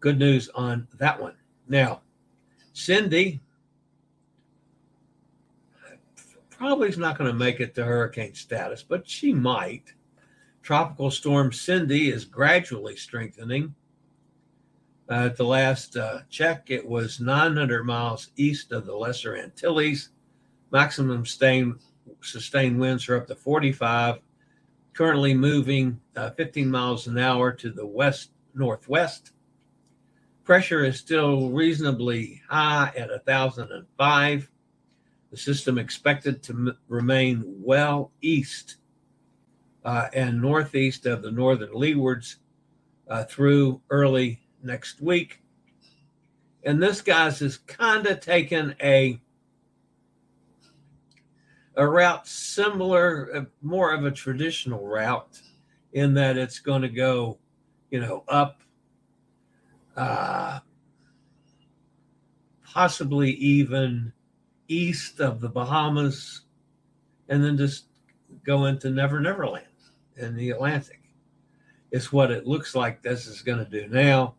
good 0.00 0.18
news 0.18 0.48
on 0.54 0.88
that 0.98 1.20
one. 1.20 1.34
Now, 1.68 2.00
Cindy 2.72 3.40
probably 6.60 6.88
is 6.88 6.98
not 6.98 7.16
going 7.16 7.30
to 7.30 7.36
make 7.36 7.60
it 7.60 7.74
to 7.74 7.84
hurricane 7.84 8.34
status, 8.34 8.82
but 8.82 9.08
she 9.08 9.32
might. 9.32 9.94
Tropical 10.62 11.10
storm 11.10 11.52
Cindy 11.52 12.10
is 12.10 12.26
gradually 12.26 12.96
strengthening. 12.96 13.74
Uh, 15.10 15.24
at 15.24 15.36
the 15.36 15.44
last 15.44 15.96
uh, 15.96 16.20
check, 16.28 16.70
it 16.70 16.86
was 16.86 17.18
900 17.18 17.84
miles 17.84 18.30
east 18.36 18.72
of 18.72 18.84
the 18.84 18.94
Lesser 18.94 19.36
Antilles. 19.36 20.10
Maximum 20.70 21.24
sustained, 21.24 21.80
sustained 22.20 22.78
winds 22.78 23.08
are 23.08 23.16
up 23.16 23.26
to 23.28 23.34
45. 23.34 24.20
Currently 24.92 25.34
moving 25.34 26.00
uh, 26.16 26.30
15 26.30 26.70
miles 26.70 27.06
an 27.06 27.18
hour 27.18 27.52
to 27.52 27.70
the 27.70 27.86
west 27.86 28.30
northwest. 28.54 29.32
Pressure 30.44 30.84
is 30.84 30.98
still 30.98 31.50
reasonably 31.50 32.42
high 32.48 32.92
at 32.96 33.10
1,005. 33.10 34.50
The 35.30 35.36
system 35.36 35.78
expected 35.78 36.42
to 36.44 36.52
m- 36.52 36.78
remain 36.88 37.44
well 37.46 38.10
east 38.20 38.76
uh, 39.84 40.08
and 40.12 40.42
northeast 40.42 41.06
of 41.06 41.22
the 41.22 41.30
northern 41.30 41.72
leewards 41.72 42.36
uh, 43.08 43.24
through 43.24 43.80
early 43.90 44.40
next 44.62 45.00
week. 45.00 45.40
And 46.64 46.82
this 46.82 47.00
guy's 47.00 47.40
is 47.42 47.58
kind 47.58 48.06
of 48.06 48.20
taken 48.20 48.74
a 48.82 49.20
a 51.80 51.88
route 51.88 52.28
similar, 52.28 53.30
uh, 53.34 53.44
more 53.62 53.94
of 53.94 54.04
a 54.04 54.10
traditional 54.10 54.86
route, 54.86 55.40
in 55.94 56.12
that 56.12 56.36
it's 56.36 56.58
going 56.58 56.82
to 56.82 56.90
go, 56.90 57.38
you 57.90 57.98
know, 57.98 58.22
up, 58.28 58.60
uh, 59.96 60.60
possibly 62.62 63.30
even 63.30 64.12
east 64.68 65.20
of 65.20 65.40
the 65.40 65.48
Bahamas, 65.48 66.42
and 67.30 67.42
then 67.42 67.56
just 67.56 67.86
go 68.44 68.66
into 68.66 68.90
Never 68.90 69.18
Never 69.18 69.48
Land 69.48 69.64
in 70.18 70.36
the 70.36 70.50
Atlantic. 70.50 71.00
It's 71.92 72.12
what 72.12 72.30
it 72.30 72.46
looks 72.46 72.74
like 72.74 73.00
this 73.00 73.26
is 73.26 73.40
going 73.40 73.64
to 73.64 73.70
do 73.70 73.88
now. 73.88 74.34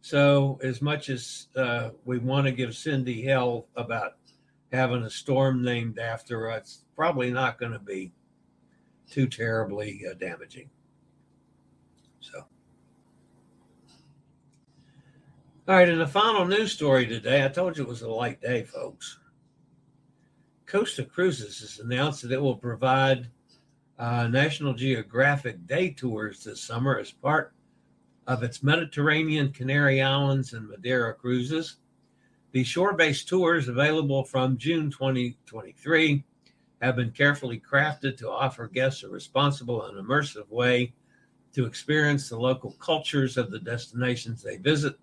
So, 0.00 0.60
as 0.62 0.80
much 0.80 1.08
as 1.08 1.48
uh, 1.56 1.90
we 2.04 2.18
want 2.18 2.46
to 2.46 2.52
give 2.52 2.76
Cindy 2.76 3.20
hell 3.20 3.66
about 3.74 4.21
having 4.72 5.02
a 5.02 5.10
storm 5.10 5.62
named 5.62 5.98
after 5.98 6.50
us 6.50 6.84
probably 6.96 7.30
not 7.30 7.58
going 7.58 7.72
to 7.72 7.78
be 7.78 8.12
too 9.10 9.26
terribly 9.26 10.02
uh, 10.10 10.14
damaging. 10.14 10.70
So, 12.20 12.38
all 15.68 15.74
right, 15.74 15.88
and 15.88 16.00
the 16.00 16.06
final 16.06 16.46
news 16.46 16.72
story 16.72 17.06
today, 17.06 17.44
I 17.44 17.48
told 17.48 17.76
you 17.76 17.84
it 17.84 17.88
was 17.88 18.02
a 18.02 18.08
light 18.08 18.40
day, 18.40 18.62
folks. 18.62 19.18
Costa 20.66 21.04
Cruises 21.04 21.60
has 21.60 21.80
announced 21.80 22.22
that 22.22 22.32
it 22.32 22.40
will 22.40 22.56
provide 22.56 23.28
uh, 23.98 24.26
National 24.26 24.72
Geographic 24.72 25.66
day 25.66 25.90
tours 25.90 26.44
this 26.44 26.62
summer 26.62 26.98
as 26.98 27.10
part 27.10 27.52
of 28.26 28.42
its 28.42 28.62
Mediterranean, 28.62 29.52
Canary 29.52 30.00
Islands, 30.00 30.54
and 30.54 30.68
Madeira 30.68 31.12
cruises. 31.12 31.76
The 32.52 32.64
shore 32.64 32.92
based 32.92 33.28
tours 33.28 33.68
available 33.68 34.24
from 34.24 34.58
June 34.58 34.90
2023 34.90 36.22
have 36.82 36.96
been 36.96 37.10
carefully 37.10 37.58
crafted 37.58 38.18
to 38.18 38.30
offer 38.30 38.68
guests 38.68 39.02
a 39.02 39.08
responsible 39.08 39.86
and 39.86 39.96
immersive 39.96 40.48
way 40.50 40.92
to 41.54 41.64
experience 41.64 42.28
the 42.28 42.38
local 42.38 42.72
cultures 42.72 43.38
of 43.38 43.50
the 43.50 43.58
destinations 43.58 44.42
they 44.42 44.58
visit. 44.58 44.96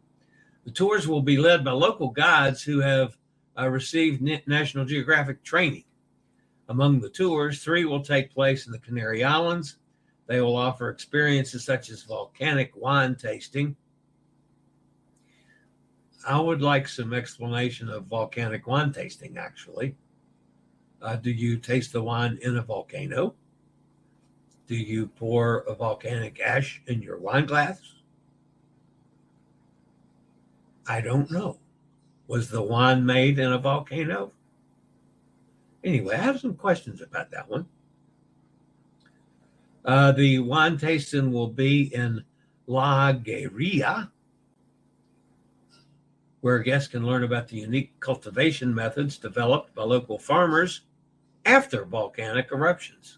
The 0.66 0.72
tours 0.72 1.08
will 1.08 1.24
be 1.24 1.38
led 1.38 1.64
by 1.64 1.72
local 1.72 2.10
guides 2.10 2.62
who 2.62 2.82
have 2.82 3.18
uh, 3.58 3.68
received 3.68 4.22
National 4.48 4.86
Geographic 4.86 5.44
training. 5.44 5.86
Among 6.68 7.00
the 7.00 7.10
tours, 7.10 7.64
three 7.64 7.86
will 7.86 8.04
take 8.04 8.32
place 8.32 8.68
in 8.68 8.72
the 8.72 8.80
Canary 8.80 9.24
Islands, 9.24 9.78
they 10.28 10.42
will 10.42 10.56
offer 10.56 10.92
experiences 10.92 11.66
such 11.66 11.90
as 11.90 12.04
volcanic 12.04 12.72
wine 12.76 13.16
tasting. 13.16 13.76
I 16.28 16.40
would 16.40 16.62
like 16.62 16.88
some 16.88 17.14
explanation 17.14 17.90
of 17.90 18.06
volcanic 18.06 18.68
wine 18.68 18.92
tasting, 18.92 19.38
actually. 19.38 19.96
Uh, 21.02 21.16
do 21.16 21.32
you 21.32 21.58
taste 21.58 21.94
the 21.94 22.04
wine 22.04 22.38
in 22.42 22.58
a 22.58 22.62
volcano? 22.62 23.36
Do 24.68 24.76
you 24.76 25.08
pour 25.08 25.60
a 25.60 25.74
volcanic 25.74 26.40
ash 26.42 26.82
in 26.88 27.02
your 27.02 27.18
wine 27.18 27.46
glass? 27.46 27.80
I 30.88 31.02
don't 31.02 31.32
know. 31.32 31.58
Was 32.28 32.50
the 32.50 32.62
wine 32.62 33.06
made 33.06 33.40
in 33.40 33.54
a 33.54 33.58
volcano? 33.58 34.32
Anyway, 35.84 36.16
I 36.16 36.18
have 36.18 36.40
some 36.40 36.56
questions 36.56 37.02
about 37.02 37.32
that 37.32 37.50
one. 37.50 37.66
Uh, 39.86 40.12
the 40.12 40.40
wine 40.40 40.78
tasting 40.78 41.32
will 41.32 41.48
be 41.48 41.94
in 41.96 42.24
La 42.68 43.14
Guerilla, 43.14 44.12
where 46.42 46.60
guests 46.60 46.88
can 46.88 47.06
learn 47.06 47.24
about 47.24 47.48
the 47.48 47.58
unique 47.58 48.00
cultivation 48.00 48.74
methods 48.74 49.18
developed 49.18 49.76
by 49.76 49.84
local 49.84 50.18
farmers 50.18 50.82
after 51.46 51.86
volcanic 51.86 52.50
eruptions. 52.52 53.18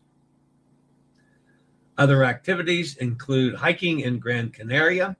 Other 1.97 2.23
activities 2.23 2.97
include 2.97 3.55
hiking 3.55 3.99
in 3.99 4.17
Gran 4.19 4.49
Canaria 4.49 5.15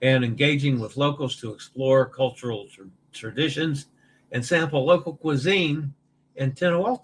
and 0.00 0.24
engaging 0.24 0.80
with 0.80 0.96
locals 0.96 1.36
to 1.36 1.52
explore 1.52 2.06
cultural 2.06 2.68
tr- 2.68 2.82
traditions 3.12 3.86
and 4.32 4.44
sample 4.44 4.84
local 4.84 5.16
cuisine 5.16 5.92
in 6.36 6.52
Tino 6.52 7.00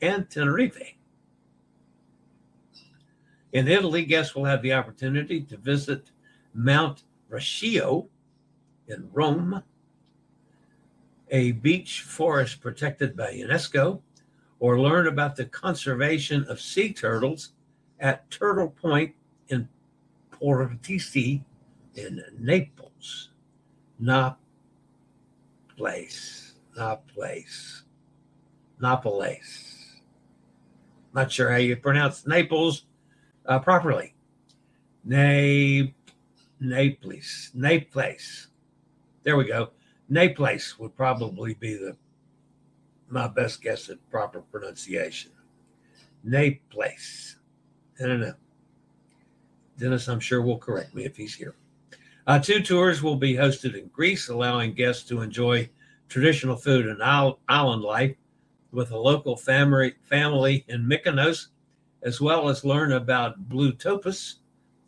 and 0.00 0.30
Tenerife. 0.30 0.94
In 3.52 3.68
Italy, 3.68 4.04
guests 4.04 4.34
will 4.34 4.44
have 4.44 4.62
the 4.62 4.72
opportunity 4.72 5.42
to 5.42 5.56
visit 5.56 6.10
Mount 6.54 7.02
Braccio 7.28 8.08
in 8.88 9.08
Rome, 9.12 9.62
a 11.30 11.52
beach 11.52 12.02
forest 12.02 12.60
protected 12.60 13.16
by 13.16 13.32
UNESCO, 13.32 14.00
or 14.60 14.78
learn 14.78 15.06
about 15.06 15.34
the 15.34 15.46
conservation 15.46 16.44
of 16.48 16.60
sea 16.60 16.92
turtles 16.92 17.52
at 18.00 18.30
Turtle 18.30 18.70
Point 18.70 19.14
in 19.48 19.68
Portici 20.30 21.42
in 21.94 22.22
Naples. 22.38 23.30
Not 23.98 24.38
place. 25.76 26.54
Not 26.76 27.06
place. 27.08 27.82
Naples. 28.80 30.00
Not 31.14 31.30
sure 31.30 31.50
how 31.50 31.58
you 31.58 31.76
pronounce 31.76 32.26
Naples 32.26 32.86
uh, 33.46 33.58
properly. 33.58 34.14
Nap, 35.04 35.92
Naples, 36.60 37.50
Naples. 37.54 38.48
There 39.22 39.36
we 39.36 39.44
go. 39.44 39.70
Naples 40.08 40.78
would 40.78 40.96
probably 40.96 41.54
be 41.54 41.74
the 41.74 41.96
my 43.08 43.28
best 43.28 43.62
guess 43.62 43.90
at 43.90 43.98
proper 44.10 44.40
pronunciation. 44.40 45.32
Naples. 46.24 47.36
I 48.02 48.06
don't 48.06 48.20
know. 48.20 48.34
Dennis, 49.78 50.08
I'm 50.08 50.20
sure, 50.20 50.40
will 50.40 50.58
correct 50.58 50.94
me 50.94 51.04
if 51.04 51.16
he's 51.16 51.34
here. 51.34 51.54
Uh, 52.26 52.38
two 52.38 52.62
tours 52.62 53.02
will 53.02 53.16
be 53.16 53.34
hosted 53.34 53.78
in 53.78 53.88
Greece, 53.88 54.28
allowing 54.28 54.72
guests 54.72 55.02
to 55.08 55.20
enjoy 55.20 55.68
traditional 56.08 56.56
food 56.56 56.86
and 56.86 57.02
island 57.02 57.82
life 57.82 58.16
with 58.70 58.92
a 58.92 58.98
local 58.98 59.36
family, 59.36 59.94
family 60.04 60.64
in 60.68 60.86
Mykonos 60.86 61.48
as 62.02 62.20
well 62.20 62.48
as 62.48 62.64
learn 62.64 62.92
about 62.92 63.48
Blue 63.48 63.72
Topaz, 63.72 64.36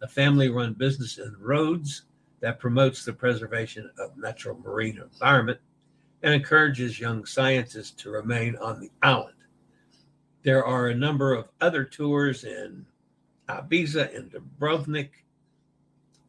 a 0.03 0.09
family 0.09 0.49
run 0.49 0.75
business 0.75 1.19
in 1.19 1.35
Rhodes 1.39 2.03
that 2.45 2.59
promotes 2.59 3.07
the 3.07 3.13
preservation 3.13 3.91
of 3.99 4.19
natural 4.19 4.59
marine 4.63 5.01
environment 5.03 5.59
and 6.23 6.35
encourages 6.35 7.01
young 7.01 7.25
scientists 7.25 7.93
to 7.93 8.11
remain 8.11 8.55
on 8.57 8.79
the 8.79 8.91
island. 9.03 9.33
There 10.43 10.63
are 10.63 10.89
a 10.89 10.95
number 10.95 11.33
of 11.33 11.49
other 11.63 11.85
tours 11.85 12.45
in 12.45 12.85
Ibiza 13.49 14.15
and 14.15 14.31
Dubrovnik, 14.31 15.09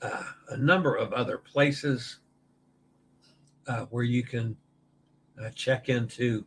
uh, 0.01 0.23
a 0.51 0.55
number 0.55 0.95
of 0.95 1.11
other 1.11 1.37
places 1.37 2.19
uh, 3.67 3.81
where 3.89 4.05
you 4.05 4.23
can 4.23 4.55
uh, 5.43 5.49
check 5.49 5.89
into 5.89 6.45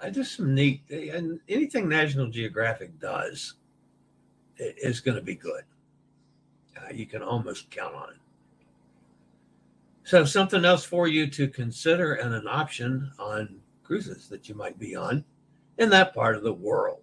uh, 0.00 0.10
just 0.10 0.34
some 0.34 0.52
neat 0.52 0.82
and 0.90 1.38
anything 1.48 1.88
National 1.88 2.28
Geographic 2.28 2.98
does 2.98 3.54
is 4.58 4.98
going 4.98 5.16
to 5.16 5.22
be 5.22 5.36
good. 5.36 5.62
Uh, 6.76 6.92
you 6.92 7.06
can 7.06 7.22
almost 7.22 7.70
count 7.70 7.94
on 7.94 8.08
it. 8.08 8.16
So, 10.04 10.26
something 10.26 10.66
else 10.66 10.84
for 10.84 11.08
you 11.08 11.26
to 11.28 11.48
consider 11.48 12.14
and 12.14 12.34
an 12.34 12.46
option 12.46 13.10
on 13.18 13.60
cruises 13.82 14.28
that 14.28 14.48
you 14.48 14.54
might 14.54 14.78
be 14.78 14.94
on 14.94 15.24
in 15.78 15.88
that 15.90 16.14
part 16.14 16.36
of 16.36 16.42
the 16.42 16.52
world. 16.52 17.02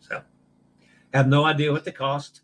So, 0.00 0.20
have 1.12 1.28
no 1.28 1.44
idea 1.44 1.70
what 1.70 1.84
the 1.84 1.92
cost. 1.92 2.40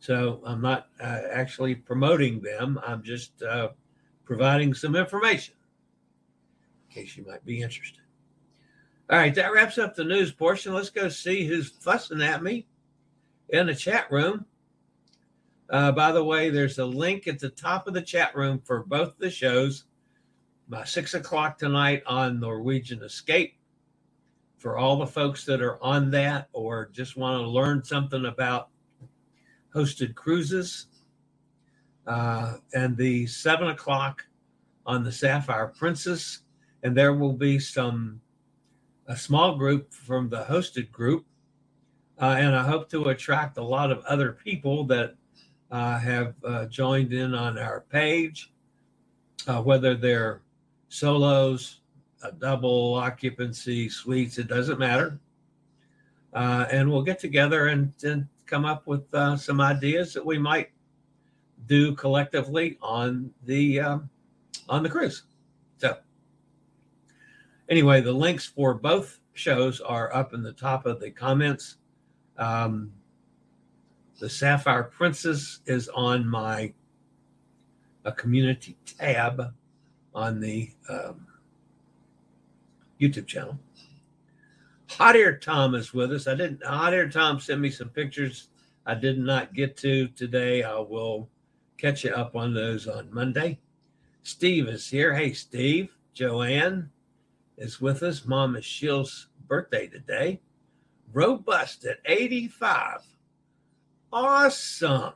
So, 0.00 0.40
I'm 0.44 0.62
not 0.62 0.88
uh, 0.98 1.20
actually 1.30 1.74
promoting 1.74 2.40
them. 2.40 2.80
I'm 2.86 3.02
just 3.02 3.42
uh, 3.42 3.68
providing 4.24 4.72
some 4.72 4.96
information 4.96 5.54
in 6.88 7.02
case 7.02 7.18
you 7.18 7.26
might 7.26 7.44
be 7.44 7.60
interested. 7.60 8.00
All 9.10 9.18
right, 9.18 9.34
that 9.34 9.52
wraps 9.52 9.76
up 9.76 9.94
the 9.94 10.04
news 10.04 10.32
portion. 10.32 10.72
Let's 10.72 10.88
go 10.88 11.10
see 11.10 11.46
who's 11.46 11.68
fussing 11.68 12.22
at 12.22 12.42
me 12.42 12.66
in 13.50 13.66
the 13.66 13.74
chat 13.74 14.10
room. 14.10 14.46
Uh, 15.72 15.90
by 15.90 16.12
the 16.12 16.22
way, 16.22 16.50
there's 16.50 16.78
a 16.78 16.84
link 16.84 17.26
at 17.26 17.38
the 17.38 17.48
top 17.48 17.88
of 17.88 17.94
the 17.94 18.02
chat 18.02 18.36
room 18.36 18.60
for 18.62 18.84
both 18.84 19.16
the 19.16 19.30
shows. 19.30 19.84
By 20.68 20.84
six 20.84 21.14
o'clock 21.14 21.58
tonight 21.58 22.02
on 22.06 22.38
Norwegian 22.38 23.02
Escape. 23.02 23.56
For 24.58 24.76
all 24.76 24.96
the 24.96 25.06
folks 25.06 25.44
that 25.46 25.62
are 25.62 25.82
on 25.82 26.10
that 26.12 26.48
or 26.52 26.90
just 26.92 27.16
want 27.16 27.42
to 27.42 27.48
learn 27.48 27.82
something 27.82 28.26
about 28.26 28.68
hosted 29.74 30.14
cruises, 30.14 30.86
uh, 32.06 32.58
and 32.74 32.96
the 32.96 33.26
seven 33.26 33.68
o'clock 33.68 34.24
on 34.86 35.02
the 35.02 35.10
Sapphire 35.10 35.68
Princess, 35.68 36.40
and 36.82 36.96
there 36.96 37.14
will 37.14 37.32
be 37.32 37.58
some 37.58 38.20
a 39.08 39.16
small 39.16 39.56
group 39.56 39.92
from 39.92 40.28
the 40.28 40.44
hosted 40.44 40.92
group, 40.92 41.26
uh, 42.20 42.36
and 42.38 42.54
I 42.54 42.62
hope 42.62 42.88
to 42.90 43.04
attract 43.06 43.56
a 43.56 43.64
lot 43.64 43.90
of 43.90 44.04
other 44.04 44.32
people 44.32 44.84
that 44.84 45.16
uh, 45.72 45.98
have 45.98 46.34
uh, 46.44 46.66
joined 46.66 47.12
in 47.14 47.34
on 47.34 47.58
our 47.58 47.80
page, 47.90 48.52
uh, 49.48 49.60
whether 49.62 49.94
they're 49.94 50.42
solos, 50.88 51.80
double 52.38 52.94
occupancy 52.94 53.88
suites, 53.88 54.38
it 54.38 54.46
doesn't 54.46 54.78
matter. 54.78 55.18
Uh, 56.34 56.66
and 56.70 56.90
we'll 56.90 57.02
get 57.02 57.18
together 57.18 57.68
and, 57.68 57.92
and 58.04 58.28
come 58.46 58.64
up 58.66 58.86
with 58.86 59.12
uh, 59.14 59.36
some 59.36 59.60
ideas 59.60 60.12
that 60.12 60.24
we 60.24 60.38
might 60.38 60.70
do 61.66 61.94
collectively 61.94 62.76
on 62.82 63.30
the 63.44 63.80
um, 63.80 64.10
on 64.68 64.82
the 64.82 64.88
cruise. 64.88 65.22
So 65.78 65.96
anyway, 67.68 68.00
the 68.00 68.12
links 68.12 68.46
for 68.46 68.74
both 68.74 69.20
shows 69.32 69.80
are 69.80 70.14
up 70.14 70.34
in 70.34 70.42
the 70.42 70.52
top 70.52 70.86
of 70.86 71.00
the 71.00 71.10
comments. 71.10 71.76
Um, 72.36 72.92
the 74.22 74.30
Sapphire 74.30 74.84
Princess 74.84 75.58
is 75.66 75.88
on 75.88 76.24
my 76.24 76.72
a 78.04 78.12
community 78.12 78.76
tab 78.86 79.52
on 80.14 80.38
the 80.38 80.70
um, 80.88 81.26
YouTube 83.00 83.26
channel. 83.26 83.58
Hot 84.90 85.16
Air 85.16 85.36
Tom 85.38 85.74
is 85.74 85.92
with 85.92 86.12
us. 86.12 86.28
I 86.28 86.36
didn't. 86.36 86.64
Hot 86.64 86.94
Air 86.94 87.08
Tom 87.08 87.40
sent 87.40 87.60
me 87.60 87.68
some 87.68 87.88
pictures 87.88 88.50
I 88.86 88.94
did 88.94 89.18
not 89.18 89.54
get 89.54 89.76
to 89.78 90.06
today. 90.06 90.62
I 90.62 90.78
will 90.78 91.28
catch 91.76 92.04
you 92.04 92.12
up 92.12 92.36
on 92.36 92.54
those 92.54 92.86
on 92.86 93.12
Monday. 93.12 93.58
Steve 94.22 94.68
is 94.68 94.88
here. 94.88 95.12
Hey, 95.14 95.32
Steve. 95.32 95.96
Joanne 96.14 96.92
is 97.58 97.80
with 97.80 98.04
us. 98.04 98.24
Is 98.24 98.64
Shield's 98.64 99.26
birthday 99.48 99.88
today. 99.88 100.40
Robust 101.12 101.84
at 101.86 101.98
85. 102.04 103.00
Awesome. 104.12 105.14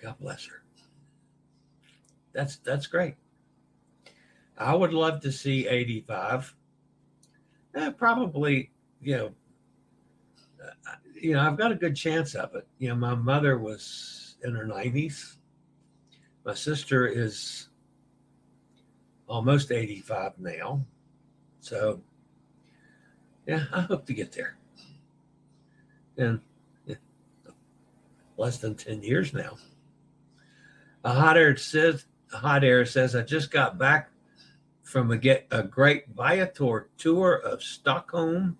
God 0.00 0.14
bless 0.20 0.46
her. 0.46 0.62
That's 2.32 2.56
that's 2.56 2.86
great. 2.86 3.16
I 4.56 4.74
would 4.74 4.92
love 4.92 5.20
to 5.22 5.32
see 5.32 5.66
85. 5.66 6.54
Eh, 7.74 7.90
probably, 7.90 8.70
you 9.00 9.16
know, 9.16 9.34
uh, 10.62 10.94
you 11.14 11.34
know, 11.34 11.40
I've 11.40 11.56
got 11.56 11.72
a 11.72 11.76
good 11.76 11.96
chance 11.96 12.34
of 12.34 12.54
it. 12.54 12.66
You 12.78 12.90
know, 12.90 12.94
my 12.94 13.14
mother 13.14 13.58
was 13.58 14.36
in 14.44 14.54
her 14.54 14.66
90s. 14.66 15.36
My 16.44 16.54
sister 16.54 17.06
is 17.06 17.68
almost 19.26 19.72
85 19.72 20.38
now. 20.38 20.84
So, 21.60 22.02
yeah, 23.46 23.64
I 23.72 23.80
hope 23.82 24.06
to 24.06 24.14
get 24.14 24.32
there. 24.32 24.56
And 26.16 26.40
less 28.40 28.58
than 28.58 28.74
10 28.74 29.02
years 29.02 29.32
now. 29.34 29.56
A 31.04 31.12
hot 31.12 31.36
air 31.36 31.56
says, 31.56 32.06
hot 32.32 32.64
air 32.64 32.84
says, 32.86 33.14
I 33.14 33.22
just 33.22 33.50
got 33.50 33.78
back 33.78 34.10
from 34.82 35.10
a 35.10 35.16
get 35.16 35.46
a 35.50 35.62
great 35.62 36.08
Viator 36.08 36.88
tour 36.96 37.34
of 37.34 37.62
Stockholm, 37.62 38.56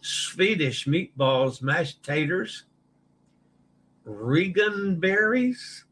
Swedish 0.00 0.86
meatballs, 0.86 1.62
mashed 1.62 2.02
taters, 2.02 2.64
Regan 4.04 5.00
berries, 5.00 5.84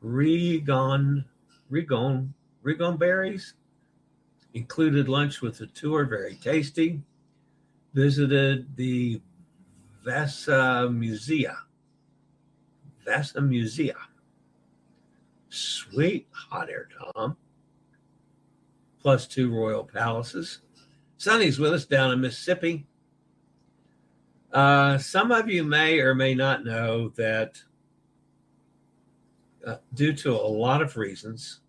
Regan 0.00 1.24
Rigon, 1.70 2.28
Rigon 2.64 2.98
berries. 2.98 3.54
Included 4.54 5.08
lunch 5.08 5.40
with 5.40 5.58
the 5.58 5.66
tour, 5.68 6.04
very 6.04 6.34
tasty. 6.34 7.00
Visited 7.94 8.76
the 8.76 9.22
Vasa 10.04 10.88
Musea. 10.90 11.56
Vasa 13.04 13.40
Musea. 13.40 13.94
Sweet 15.48 16.26
hot 16.30 16.70
air, 16.70 16.88
Tom. 17.14 17.36
Plus 19.00 19.26
two 19.26 19.52
royal 19.52 19.84
palaces. 19.84 20.60
Sonny's 21.18 21.58
with 21.58 21.72
us 21.72 21.84
down 21.84 22.12
in 22.12 22.20
Mississippi. 22.20 22.86
Uh, 24.52 24.98
some 24.98 25.30
of 25.32 25.48
you 25.48 25.64
may 25.64 25.98
or 26.00 26.14
may 26.14 26.34
not 26.34 26.64
know 26.64 27.08
that 27.10 27.62
uh, 29.66 29.76
due 29.94 30.12
to 30.12 30.32
a 30.32 30.36
lot 30.36 30.82
of 30.82 30.96
reasons, 30.96 31.60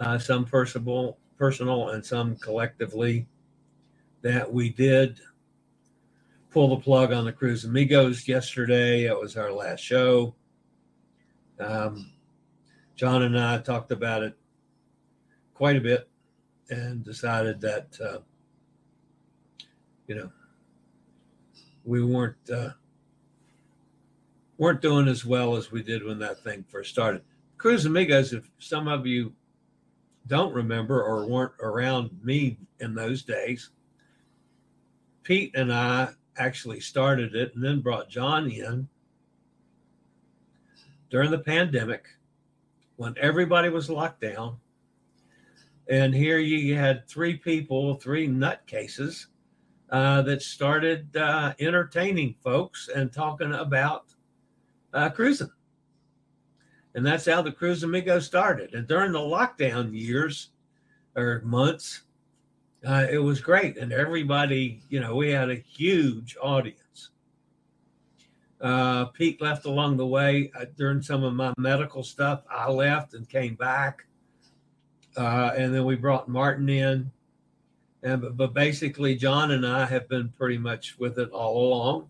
uh, 0.00 0.18
some 0.18 0.44
personal, 0.44 1.18
personal, 1.38 1.90
and 1.90 2.04
some 2.04 2.36
collectively, 2.36 3.26
that 4.22 4.52
we 4.52 4.70
did 4.70 5.20
pull 6.54 6.68
the 6.68 6.76
plug 6.76 7.12
on 7.12 7.24
the 7.24 7.32
Cruise 7.32 7.64
Amigos 7.64 8.28
yesterday. 8.28 9.06
It 9.06 9.20
was 9.20 9.36
our 9.36 9.50
last 9.50 9.80
show. 9.80 10.36
Um, 11.58 12.12
John 12.94 13.24
and 13.24 13.36
I 13.36 13.58
talked 13.58 13.90
about 13.90 14.22
it 14.22 14.38
quite 15.52 15.74
a 15.74 15.80
bit 15.80 16.08
and 16.70 17.04
decided 17.04 17.60
that, 17.62 17.88
uh, 18.00 18.18
you 20.06 20.14
know, 20.14 20.30
we 21.84 22.04
weren't 22.04 22.36
uh, 22.48 22.70
weren't 24.56 24.80
doing 24.80 25.08
as 25.08 25.26
well 25.26 25.56
as 25.56 25.72
we 25.72 25.82
did 25.82 26.04
when 26.04 26.20
that 26.20 26.44
thing 26.44 26.64
first 26.68 26.90
started. 26.90 27.22
Cruise 27.58 27.84
Amigos, 27.84 28.32
if 28.32 28.48
some 28.60 28.86
of 28.86 29.08
you 29.08 29.32
don't 30.28 30.54
remember 30.54 31.02
or 31.02 31.26
weren't 31.26 31.54
around 31.60 32.10
me 32.22 32.58
in 32.78 32.94
those 32.94 33.24
days, 33.24 33.70
Pete 35.24 35.50
and 35.56 35.72
I 35.72 36.10
actually 36.36 36.80
started 36.80 37.34
it 37.34 37.54
and 37.54 37.64
then 37.64 37.80
brought 37.80 38.08
John 38.08 38.50
in 38.50 38.88
during 41.10 41.30
the 41.30 41.38
pandemic 41.38 42.06
when 42.96 43.14
everybody 43.18 43.68
was 43.68 43.90
locked 43.90 44.20
down. 44.20 44.56
And 45.88 46.14
here 46.14 46.38
you 46.38 46.76
had 46.76 47.06
three 47.06 47.36
people, 47.36 47.94
three 47.94 48.26
nutcases 48.26 49.26
uh, 49.90 50.22
that 50.22 50.42
started 50.42 51.14
uh, 51.16 51.52
entertaining 51.60 52.34
folks 52.42 52.88
and 52.94 53.12
talking 53.12 53.52
about 53.52 54.06
uh, 54.92 55.10
cruising. 55.10 55.50
And 56.94 57.04
that's 57.04 57.26
how 57.26 57.42
the 57.42 57.52
Cruise 57.52 57.82
Amigo 57.82 58.18
started. 58.20 58.74
And 58.74 58.86
during 58.86 59.12
the 59.12 59.18
lockdown 59.18 59.92
years 59.92 60.50
or 61.16 61.42
months, 61.44 62.02
uh, 62.86 63.06
it 63.10 63.18
was 63.18 63.40
great. 63.40 63.76
And 63.76 63.92
everybody, 63.92 64.82
you 64.88 65.00
know, 65.00 65.16
we 65.16 65.30
had 65.30 65.50
a 65.50 65.54
huge 65.54 66.36
audience. 66.40 67.10
Uh, 68.60 69.06
Pete 69.06 69.40
left 69.40 69.66
along 69.66 69.96
the 69.96 70.06
way 70.06 70.50
uh, 70.58 70.64
during 70.76 71.02
some 71.02 71.22
of 71.22 71.34
my 71.34 71.52
medical 71.58 72.02
stuff. 72.02 72.42
I 72.50 72.70
left 72.70 73.14
and 73.14 73.28
came 73.28 73.54
back. 73.54 74.06
Uh, 75.16 75.52
and 75.56 75.74
then 75.74 75.84
we 75.84 75.96
brought 75.96 76.28
Martin 76.28 76.68
in. 76.68 77.10
And, 78.02 78.22
but, 78.22 78.36
but 78.36 78.54
basically, 78.54 79.16
John 79.16 79.50
and 79.52 79.66
I 79.66 79.86
have 79.86 80.08
been 80.08 80.28
pretty 80.30 80.58
much 80.58 80.98
with 80.98 81.18
it 81.18 81.30
all 81.30 81.68
along. 81.68 82.08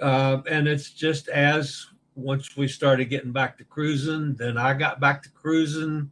Uh, 0.00 0.42
and 0.50 0.66
it's 0.66 0.90
just 0.90 1.28
as 1.28 1.86
once 2.14 2.56
we 2.56 2.68
started 2.68 3.06
getting 3.06 3.32
back 3.32 3.58
to 3.58 3.64
cruising, 3.64 4.34
then 4.34 4.56
I 4.56 4.74
got 4.74 5.00
back 5.00 5.22
to 5.24 5.30
cruising. 5.30 6.10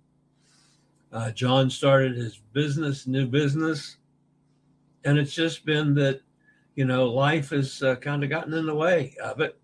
Uh, 1.13 1.31
John 1.31 1.69
started 1.69 2.17
his 2.17 2.39
business, 2.53 3.07
new 3.07 3.27
business. 3.27 3.99
and 5.05 5.19
it's 5.19 5.35
just 5.35 5.65
been 5.65 5.95
that, 5.95 6.21
you 6.75 6.85
know, 6.85 7.07
life 7.11 7.51
has 7.51 7.83
uh, 7.83 7.97
kind 7.97 8.25
of 8.25 8.31
gotten 8.31 8.55
in 8.55 8.67
the 8.67 8.75
way 8.75 9.15
of 9.23 9.41
it. 9.41 9.59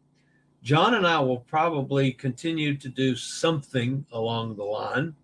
John 0.62 0.94
and 0.94 1.06
I 1.06 1.20
will 1.20 1.38
probably 1.38 2.12
continue 2.12 2.76
to 2.76 2.88
do 2.88 3.14
something 3.14 4.04
along 4.12 4.56
the 4.56 4.64
line, 4.64 5.14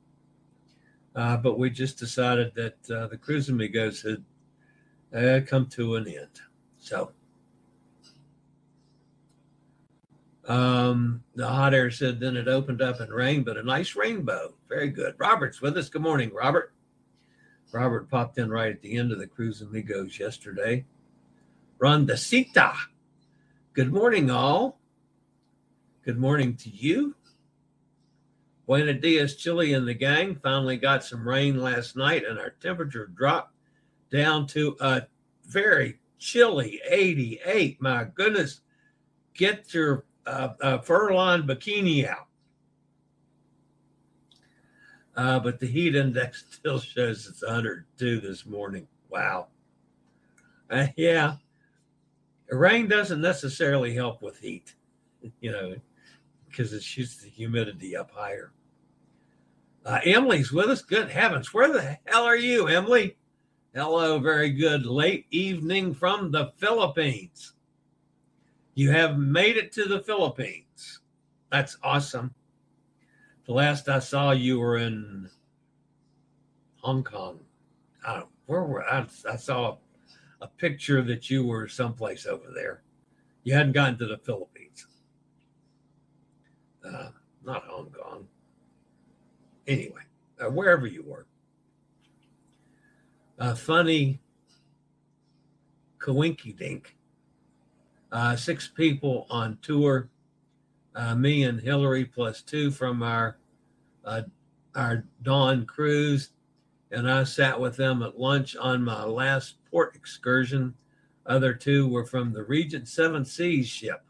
uh, 1.17 1.37
but 1.37 1.59
we 1.59 1.71
just 1.71 1.99
decided 1.99 2.53
that 2.55 2.91
uh, 2.91 3.09
the 3.09 3.19
Cruise 3.19 3.49
Amigos 3.49 4.03
had 4.03 4.25
uh, 5.15 5.41
come 5.45 5.67
to 5.67 5.97
an 5.97 6.07
end. 6.07 6.41
So, 6.79 7.11
um, 10.47 11.23
the 11.35 11.49
hot 11.49 11.75
air 11.75 11.91
said 11.91 12.21
then 12.21 12.37
it 12.37 12.49
opened 12.49 12.83
up 12.83 13.01
and 13.01 13.13
rained, 13.13 13.45
but 13.45 13.57
a 13.57 13.63
nice 13.63 13.97
rainbow. 13.97 14.55
Very 14.69 14.89
good. 14.89 15.15
Robert's 15.19 15.61
with 15.61 15.77
us. 15.77 15.89
Good 15.89 16.03
morning, 16.03 16.33
Robert. 16.33 16.73
Robert 17.73 18.11
popped 18.11 18.39
in 18.39 18.51
right 18.51 18.73
at 18.73 18.83
the 18.83 18.97
end 18.97 19.11
of 19.11 19.19
the 19.19 19.27
Cruise 19.27 19.63
Amigos 19.63 20.19
yesterday. 20.19 20.85
Rondacita. 21.81 22.75
Good 23.73 23.93
morning, 23.93 24.31
all. 24.31 24.79
Good 26.05 26.19
morning 26.19 26.55
to 26.57 26.71
you. 26.71 27.17
Buena 28.67 28.95
Dias 28.95 29.37
Chillie 29.37 29.75
and 29.75 29.87
the 29.87 29.95
gang 29.95 30.37
finally 30.37 30.77
got 30.77 31.05
some 31.05 31.27
rain 31.27 31.61
last 31.61 31.97
night, 31.97 32.25
and 32.25 32.39
our 32.39 32.51
temperature 32.51 33.07
dropped 33.07 33.55
down 34.11 34.47
to 34.49 34.77
a 34.81 35.03
very 35.47 35.99
chilly 36.19 36.81
88. 36.89 37.81
My 37.83 38.05
goodness, 38.05 38.61
get 39.35 39.75
your 39.75 40.05
uh, 40.27 40.49
uh, 40.61 40.79
fur-lined 40.79 41.45
bikini 41.45 42.09
out. 42.09 42.27
Uh, 45.17 45.39
but 45.39 45.61
the 45.61 45.67
heat 45.67 45.95
index 45.95 46.45
still 46.51 46.81
shows 46.81 47.27
it's 47.27 47.43
102 47.43 48.21
this 48.21 48.47
morning. 48.47 48.87
Wow. 49.09 49.49
Uh, 50.71 50.89
yeah, 50.97 51.37
rain 52.49 52.89
doesn't 52.89 53.21
necessarily 53.21 53.95
help 53.95 54.23
with 54.23 54.39
heat, 54.39 54.75
you 55.41 55.53
know 55.53 55.75
because 56.55 56.73
it 56.73 56.83
shoots 56.83 57.17
the 57.17 57.29
humidity 57.29 57.97
up 57.97 58.11
higher. 58.13 58.53
Uh, 59.85 59.99
Emily's 60.05 60.53
with 60.53 60.71
us. 60.71 60.83
Good 60.83 61.11
heavens. 61.11 61.53
Where 61.53 61.73
the 61.73 61.99
hell 62.07 62.25
are 62.25 62.37
you, 62.37 62.69
Emily? 62.69 63.17
Hello, 63.75 64.21
very 64.21 64.51
good 64.51 64.87
late 64.87 65.27
evening 65.31 65.93
from 65.93 66.31
the 66.31 66.53
Philippines. 66.59 67.54
You 68.75 68.91
have 68.91 69.19
made 69.19 69.57
it 69.57 69.73
to 69.73 69.85
the 69.85 70.01
Philippines. 70.01 71.01
That's 71.51 71.77
awesome. 71.83 72.35
The 73.47 73.53
last 73.53 73.89
I 73.89 73.99
saw 73.99 74.33
you 74.33 74.59
were 74.59 74.79
in 74.79 75.29
Hong 76.79 77.05
Kong. 77.05 77.41
I 78.07 78.15
don't 78.19 78.29
where 78.47 78.65
were 78.65 78.85
I, 78.85 79.07
I 79.31 79.37
saw 79.37 79.79
a, 80.41 80.47
picture 80.59 81.01
that 81.01 81.31
you 81.31 81.47
were 81.47 81.67
someplace 81.67 82.27
over 82.27 82.53
there. 82.55 82.83
You 83.45 83.55
hadn't 83.55 83.73
gotten 83.73 83.97
to 83.99 84.07
the 84.07 84.19
Philippines 84.19 84.55
uh, 86.85 87.09
not 87.45 87.65
Hong 87.65 87.91
Kong. 87.91 88.27
Anyway, 89.67 90.03
uh, 90.41 90.51
wherever 90.51 90.87
you 90.87 91.03
were. 91.03 91.27
A 93.39 93.57
funny 93.57 94.21
coinky 95.99 96.57
dink. 96.57 96.97
Uh, 98.15 98.35
six 98.35 98.67
people 98.69 99.27
on 99.29 99.59
tour. 99.61 100.09
Uh, 100.95 101.15
me 101.15 101.43
and 101.43 101.61
Hillary 101.61 102.07
plus 102.07 102.41
two 102.41 102.71
from 102.71 103.03
our 103.03 103.37
uh, 104.07 104.23
our 104.75 105.05
dawn 105.23 105.67
cruise, 105.67 106.31
and 106.91 107.11
I 107.11 107.25
sat 107.25 107.61
with 107.61 107.77
them 107.77 108.03
at 108.03 108.19
lunch 108.19 108.57
on 108.57 108.83
my 108.83 109.05
last 109.05 109.57
port 109.71 109.95
excursion. 109.95 110.73
Other 111.27 111.53
two 111.53 111.89
were 111.89 112.07
from 112.07 112.33
the 112.33 112.43
Regent 112.43 112.89
Seven 112.89 113.25
Seas 113.25 113.69
ship 113.69 114.05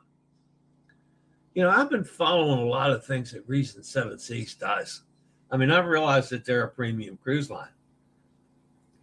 you 1.54 1.62
know, 1.62 1.70
I've 1.70 1.90
been 1.90 2.04
following 2.04 2.58
a 2.58 2.68
lot 2.68 2.90
of 2.90 3.06
things 3.06 3.30
that 3.32 3.48
Regent 3.48 3.86
Seven 3.86 4.18
Seas 4.18 4.54
does. 4.54 5.02
I 5.50 5.56
mean, 5.56 5.70
I've 5.70 5.86
realized 5.86 6.30
that 6.30 6.44
they're 6.44 6.64
a 6.64 6.68
premium 6.68 7.16
cruise 7.22 7.48
line, 7.48 7.68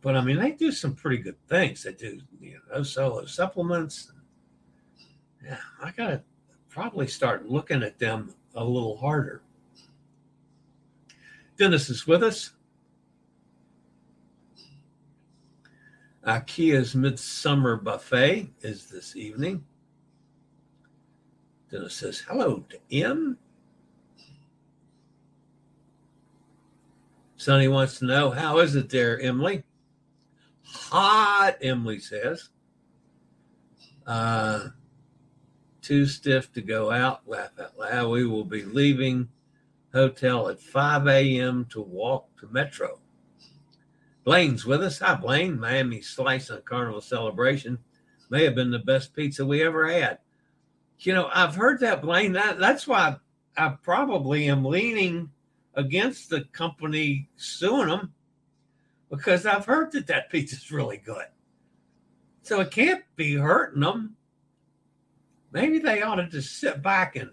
but 0.01 0.17
I 0.17 0.21
mean, 0.21 0.37
they 0.37 0.51
do 0.51 0.71
some 0.71 0.93
pretty 0.93 1.17
good 1.17 1.37
things. 1.47 1.83
They 1.83 1.93
do, 1.93 2.19
you 2.41 2.59
know, 2.71 2.83
solo 2.83 3.25
supplements. 3.25 4.11
Yeah, 5.43 5.57
I 5.81 5.91
gotta 5.91 6.23
probably 6.69 7.07
start 7.07 7.49
looking 7.49 7.83
at 7.83 7.99
them 7.99 8.33
a 8.55 8.63
little 8.63 8.97
harder. 8.97 9.41
Dennis 11.57 11.89
is 11.89 12.07
with 12.07 12.23
us. 12.23 12.51
IKEA's 16.25 16.95
Midsummer 16.95 17.77
Buffet 17.77 18.51
is 18.61 18.85
this 18.87 19.15
evening. 19.15 19.63
Dennis 21.71 21.95
says, 21.95 22.19
hello 22.19 22.63
to 22.69 22.77
M. 22.95 23.37
Sonny 27.37 27.67
wants 27.67 27.97
to 27.99 28.05
know, 28.05 28.29
how 28.29 28.59
is 28.59 28.75
it 28.75 28.89
there, 28.89 29.19
Emily? 29.19 29.63
Hot, 30.63 31.55
Emily 31.61 31.99
says. 31.99 32.49
Uh, 34.05 34.67
too 35.81 36.05
stiff 36.05 36.51
to 36.53 36.61
go 36.61 36.91
out. 36.91 37.27
Laugh 37.27 37.59
out 37.59 37.77
loud. 37.77 38.09
We 38.09 38.25
will 38.25 38.45
be 38.45 38.63
leaving 38.63 39.29
hotel 39.93 40.49
at 40.49 40.61
5 40.61 41.07
a.m. 41.07 41.65
to 41.71 41.81
walk 41.81 42.27
to 42.39 42.47
Metro. 42.47 42.99
Blaine's 44.23 44.65
with 44.65 44.83
us. 44.83 44.99
Hi, 44.99 45.15
Blaine. 45.15 45.59
Miami 45.59 46.01
Slice 46.01 46.49
on 46.49 46.61
Carnival 46.61 47.01
Celebration 47.01 47.79
may 48.29 48.43
have 48.43 48.55
been 48.55 48.71
the 48.71 48.79
best 48.79 49.15
pizza 49.15 49.45
we 49.45 49.63
ever 49.63 49.91
had 49.91 50.19
you 51.05 51.13
know, 51.13 51.29
I've 51.33 51.55
heard 51.55 51.79
that, 51.79 52.01
Blaine. 52.01 52.33
That 52.33 52.59
that's 52.59 52.87
why 52.87 53.15
I 53.57 53.69
probably 53.81 54.47
am 54.49 54.63
leaning 54.63 55.31
against 55.75 56.29
the 56.29 56.41
company 56.51 57.29
suing 57.37 57.87
them 57.87 58.13
because 59.09 59.45
I've 59.45 59.65
heard 59.65 59.91
that 59.93 60.07
that 60.07 60.29
pizza's 60.29 60.71
really 60.71 60.97
good. 60.97 61.25
So 62.43 62.59
it 62.59 62.71
can't 62.71 63.03
be 63.15 63.35
hurting 63.35 63.81
them. 63.81 64.15
Maybe 65.51 65.79
they 65.79 66.01
ought 66.01 66.15
to 66.15 66.27
just 66.27 66.59
sit 66.59 66.81
back 66.81 67.15
and 67.15 67.31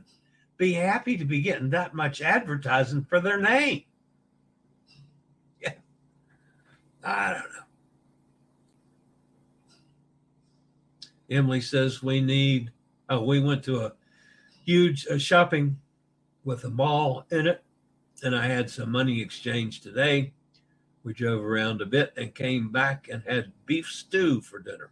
be 0.57 0.73
happy 0.73 1.17
to 1.17 1.25
be 1.25 1.41
getting 1.41 1.71
that 1.71 1.95
much 1.95 2.21
advertising 2.21 3.05
for 3.05 3.21
their 3.21 3.41
name. 3.41 3.85
Yeah. 5.63 5.75
I 7.05 7.33
don't 7.33 7.53
know. 7.53 7.59
Emily 11.31 11.61
says 11.61 12.03
we 12.03 12.21
need 12.21 12.73
uh, 13.11 13.21
we 13.21 13.41
went 13.41 13.63
to 13.65 13.81
a 13.81 13.93
huge 14.65 15.07
uh, 15.07 15.19
shopping 15.19 15.79
with 16.45 16.65
a 16.65 16.71
mall 16.71 17.25
in 17.31 17.47
it, 17.47 17.63
and 18.23 18.35
I 18.35 18.47
had 18.47 18.71
some 18.71 18.91
money 18.91 19.21
exchange 19.21 19.81
today. 19.81 20.33
We 21.05 21.15
drove 21.15 21.45
around 21.45 21.81
a 21.81 21.87
bit 21.87 22.13
and 22.17 22.35
came 22.35 22.73
back 22.73 23.09
and 23.11 23.23
had 23.27 23.53
beef 23.67 23.87
stew 23.87 24.41
for 24.41 24.59
dinner. 24.59 24.91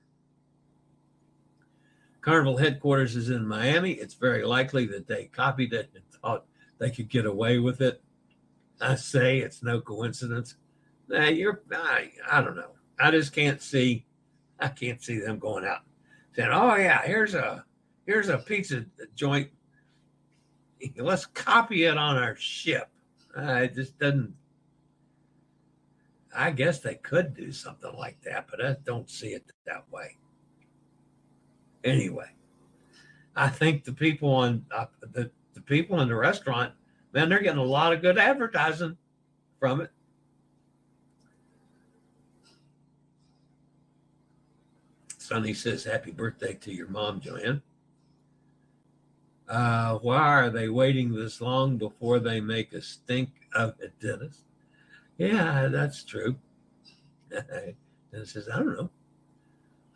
Carnival 2.27 2.57
headquarters 2.57 3.15
is 3.15 3.31
in 3.31 3.47
Miami. 3.47 3.93
It's 3.93 4.15
very 4.15 4.45
likely 4.45 4.85
that 4.87 5.07
they 5.07 5.27
copied 5.27 5.73
it 5.73 5.91
and 5.95 6.03
thought 6.21 6.45
they 6.79 6.91
could 6.91 7.09
get 7.09 7.25
away 7.25 7.61
with 7.61 7.81
it. 7.81 8.03
I 8.81 8.97
say 8.97 9.39
it's 9.39 9.63
no 9.63 9.81
coincidence. 9.81 10.57
Now 11.09 11.27
you're 11.27 11.63
I, 11.73 12.11
I 12.29 12.41
don't 12.41 12.57
know. 12.57 12.73
I 12.99 13.13
just 13.13 13.33
can't 13.33 13.63
see 13.63 14.07
I 14.59 14.67
can't 14.67 15.01
see 15.01 15.21
them 15.21 15.39
going 15.39 15.65
out 15.65 15.83
saying, 16.35 16.51
"Oh 16.53 16.75
yeah, 16.75 17.01
here's 17.03 17.35
a 17.35 17.65
here's 18.07 18.29
a 18.29 18.39
pizza 18.39 18.85
joint. 19.15 19.51
Let's 20.97 21.27
copy 21.27 21.85
it 21.85 21.97
on 21.97 22.17
our 22.17 22.35
ship. 22.35 22.89
Uh, 23.39 23.53
it 23.53 23.75
just 23.77 24.01
doesn't. 24.01 24.35
I 26.37 26.51
guess 26.51 26.81
they 26.81 26.97
could 26.97 27.35
do 27.35 27.53
something 27.53 27.95
like 27.97 28.21
that, 28.23 28.49
but 28.51 28.65
I 28.65 28.75
don't 28.85 29.09
see 29.09 29.29
it 29.29 29.45
that 29.65 29.85
way. 29.93 30.17
Anyway, 31.87 32.29
I 33.37 33.49
think 33.49 33.85
the 33.85 33.93
people 33.93 34.35
on 34.35 34.67
uh, 34.75 34.87
the 35.01 35.31
the 35.55 35.61
people 35.61 36.01
in 36.01 36.09
the 36.09 36.17
restaurant, 36.17 36.73
man, 37.13 37.29
they're 37.29 37.41
getting 37.41 37.61
a 37.61 37.65
lot 37.65 37.93
of 37.93 38.03
good 38.03 38.19
advertising 38.19 38.97
from 39.61 39.81
it. 39.81 39.91
Sonny 45.17 45.55
says, 45.55 45.85
"Happy 45.85 46.11
birthday 46.11 46.55
to 46.55 46.73
your 46.73 46.89
mom, 46.89 47.21
Joanne." 47.21 47.63
Uh, 49.49 49.99
why 49.99 50.19
are 50.19 50.51
they 50.51 50.69
waiting 50.69 51.13
this 51.15 51.41
long 51.41 51.77
before 51.79 52.19
they 52.19 52.41
make 52.41 52.73
a 52.73 52.83
stink 52.83 53.31
of 53.55 53.75
it, 53.81 53.93
Dennis? 54.01 54.43
Yeah, 55.19 55.69
that's 55.69 56.03
true. 56.03 56.37
Dennis 57.31 58.33
says, 58.33 58.49
I 58.53 58.57
don't 58.57 58.77
know. 58.77 58.91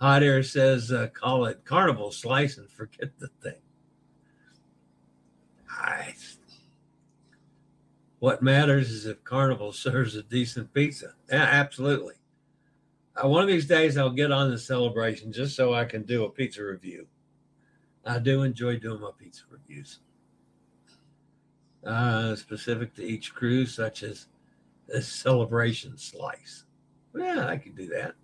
Hot 0.00 0.22
Air 0.22 0.42
says, 0.42 0.90
uh, 0.92 1.08
call 1.08 1.44
it 1.44 1.64
carnival 1.64 2.10
slice 2.10 2.56
and 2.56 2.70
forget 2.70 3.10
the 3.18 3.28
thing. 3.42 3.60
I, 5.68 6.14
what 8.18 8.42
matters 8.42 8.90
is 8.90 9.06
if 9.06 9.22
Carnival 9.24 9.72
serves 9.74 10.14
a 10.16 10.22
decent 10.22 10.72
pizza. 10.72 11.14
Yeah, 11.30 11.42
absolutely. 11.42 12.14
Uh, 13.16 13.28
one 13.28 13.42
of 13.42 13.48
these 13.48 13.66
days, 13.66 13.98
I'll 13.98 14.10
get 14.10 14.30
on 14.32 14.50
the 14.50 14.58
celebration 14.58 15.32
just 15.32 15.56
so 15.56 15.74
I 15.74 15.84
can 15.84 16.02
do 16.02 16.24
a 16.24 16.30
pizza 16.30 16.64
review. 16.64 17.06
I 18.06 18.18
do 18.18 18.42
enjoy 18.42 18.78
doing 18.78 19.00
my 19.00 19.10
pizza 19.18 19.42
reviews, 19.50 20.00
uh, 21.84 22.34
specific 22.34 22.94
to 22.94 23.04
each 23.04 23.34
cruise, 23.34 23.74
such 23.74 24.02
as 24.02 24.28
a 24.92 25.02
celebration 25.02 25.98
slice. 25.98 26.64
Yeah, 27.14 27.46
I 27.46 27.58
can 27.58 27.74
do 27.74 27.86
that. 27.88 28.14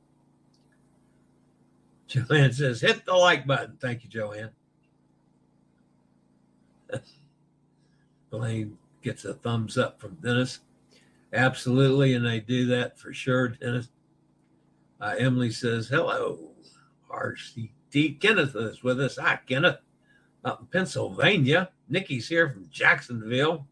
Joanne 2.16 2.52
says, 2.52 2.80
hit 2.80 3.04
the 3.04 3.12
like 3.12 3.46
button. 3.46 3.76
Thank 3.78 4.02
you, 4.02 4.08
Joanne. 4.08 4.50
Elaine 8.32 8.78
gets 9.02 9.24
a 9.26 9.34
thumbs 9.34 9.76
up 9.76 10.00
from 10.00 10.14
Dennis. 10.14 10.60
Absolutely, 11.32 12.14
and 12.14 12.24
they 12.24 12.40
do 12.40 12.66
that 12.66 12.98
for 12.98 13.12
sure, 13.12 13.48
Dennis. 13.48 13.88
Uh, 14.98 15.14
Emily 15.18 15.50
says, 15.50 15.88
hello. 15.88 16.52
RCT 17.10 18.18
Kenneth 18.20 18.56
is 18.56 18.82
with 18.82 19.00
us. 19.00 19.18
Hi, 19.18 19.38
Kenneth. 19.46 19.78
Up 20.44 20.60
in 20.60 20.66
Pennsylvania. 20.68 21.70
Nikki's 21.88 22.28
here 22.28 22.48
from 22.48 22.68
Jacksonville. 22.70 23.66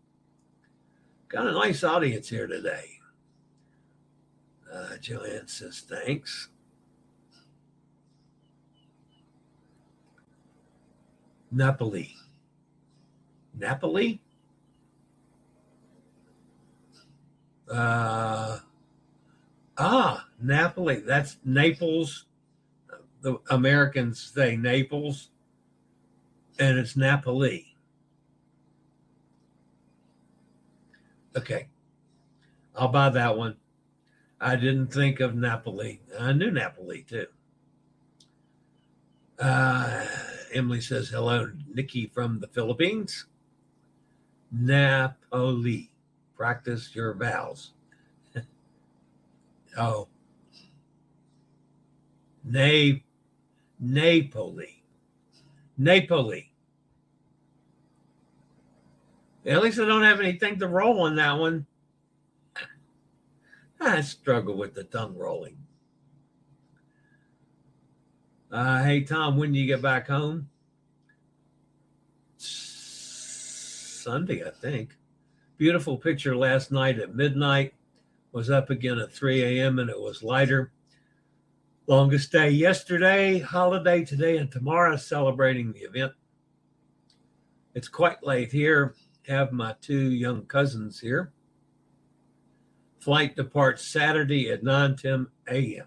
Got 1.28 1.46
a 1.46 1.52
nice 1.52 1.82
audience 1.82 2.28
here 2.28 2.46
today. 2.46 2.90
Uh, 4.70 4.96
Joanne 5.00 5.48
says, 5.48 5.84
thanks. 5.88 6.48
Napoli. 11.54 12.16
Napoli? 13.56 14.20
Uh, 17.70 18.58
ah, 19.78 20.26
Napoli. 20.40 20.96
That's 20.96 21.36
Naples. 21.44 22.26
The 23.22 23.38
Americans 23.48 24.20
say 24.20 24.56
Naples, 24.56 25.30
and 26.58 26.76
it's 26.76 26.96
Napoli. 26.96 27.74
Okay. 31.36 31.68
I'll 32.76 32.88
buy 32.88 33.08
that 33.10 33.36
one. 33.38 33.56
I 34.40 34.56
didn't 34.56 34.88
think 34.88 35.20
of 35.20 35.34
Napoli. 35.34 36.00
I 36.18 36.32
knew 36.32 36.50
Napoli 36.50 37.06
too. 37.08 37.26
Uh, 39.38 40.04
Emily 40.54 40.80
says, 40.80 41.08
hello, 41.08 41.50
Nikki 41.74 42.06
from 42.06 42.38
the 42.38 42.46
Philippines. 42.46 43.26
Napoli. 44.52 45.90
Practice 46.36 46.94
your 46.94 47.14
vowels. 47.14 47.72
oh. 49.78 50.08
Na- 52.44 53.00
Napoli. 53.80 54.82
Napoli. 55.76 56.52
At 59.46 59.62
least 59.62 59.78
I 59.78 59.84
don't 59.84 60.02
have 60.02 60.20
anything 60.20 60.58
to 60.60 60.68
roll 60.68 61.00
on 61.02 61.16
that 61.16 61.36
one. 61.38 61.66
I 63.80 64.00
struggle 64.02 64.56
with 64.56 64.74
the 64.74 64.84
tongue 64.84 65.16
rolling. 65.16 65.58
Uh, 68.54 68.84
hey, 68.84 69.00
Tom, 69.00 69.36
when 69.36 69.52
do 69.52 69.58
you 69.58 69.66
get 69.66 69.82
back 69.82 70.06
home? 70.06 70.48
Sunday, 72.38 74.46
I 74.46 74.50
think. 74.50 74.96
Beautiful 75.56 75.96
picture 75.96 76.36
last 76.36 76.70
night 76.70 77.00
at 77.00 77.16
midnight. 77.16 77.74
Was 78.30 78.50
up 78.50 78.70
again 78.70 79.00
at 79.00 79.12
3 79.12 79.42
a.m. 79.42 79.80
and 79.80 79.90
it 79.90 79.98
was 79.98 80.22
lighter. 80.22 80.70
Longest 81.88 82.30
day 82.30 82.50
yesterday, 82.50 83.40
holiday 83.40 84.04
today, 84.04 84.36
and 84.36 84.52
tomorrow 84.52 84.96
celebrating 84.96 85.72
the 85.72 85.80
event. 85.80 86.12
It's 87.74 87.88
quite 87.88 88.22
late 88.22 88.52
here. 88.52 88.94
Have 89.26 89.50
my 89.50 89.74
two 89.80 90.12
young 90.12 90.46
cousins 90.46 91.00
here. 91.00 91.32
Flight 93.00 93.34
departs 93.34 93.90
Saturday 93.90 94.48
at 94.50 94.62
9 94.62 94.94
10 94.94 95.26
a.m. 95.50 95.86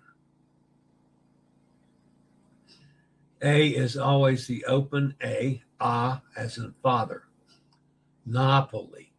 A 3.41 3.69
is 3.69 3.97
always 3.97 4.47
the 4.47 4.65
open 4.65 5.15
A, 5.23 5.61
ah 5.79 6.21
as 6.35 6.57
in 6.57 6.73
father. 6.81 7.23
Napoli. 8.25 9.13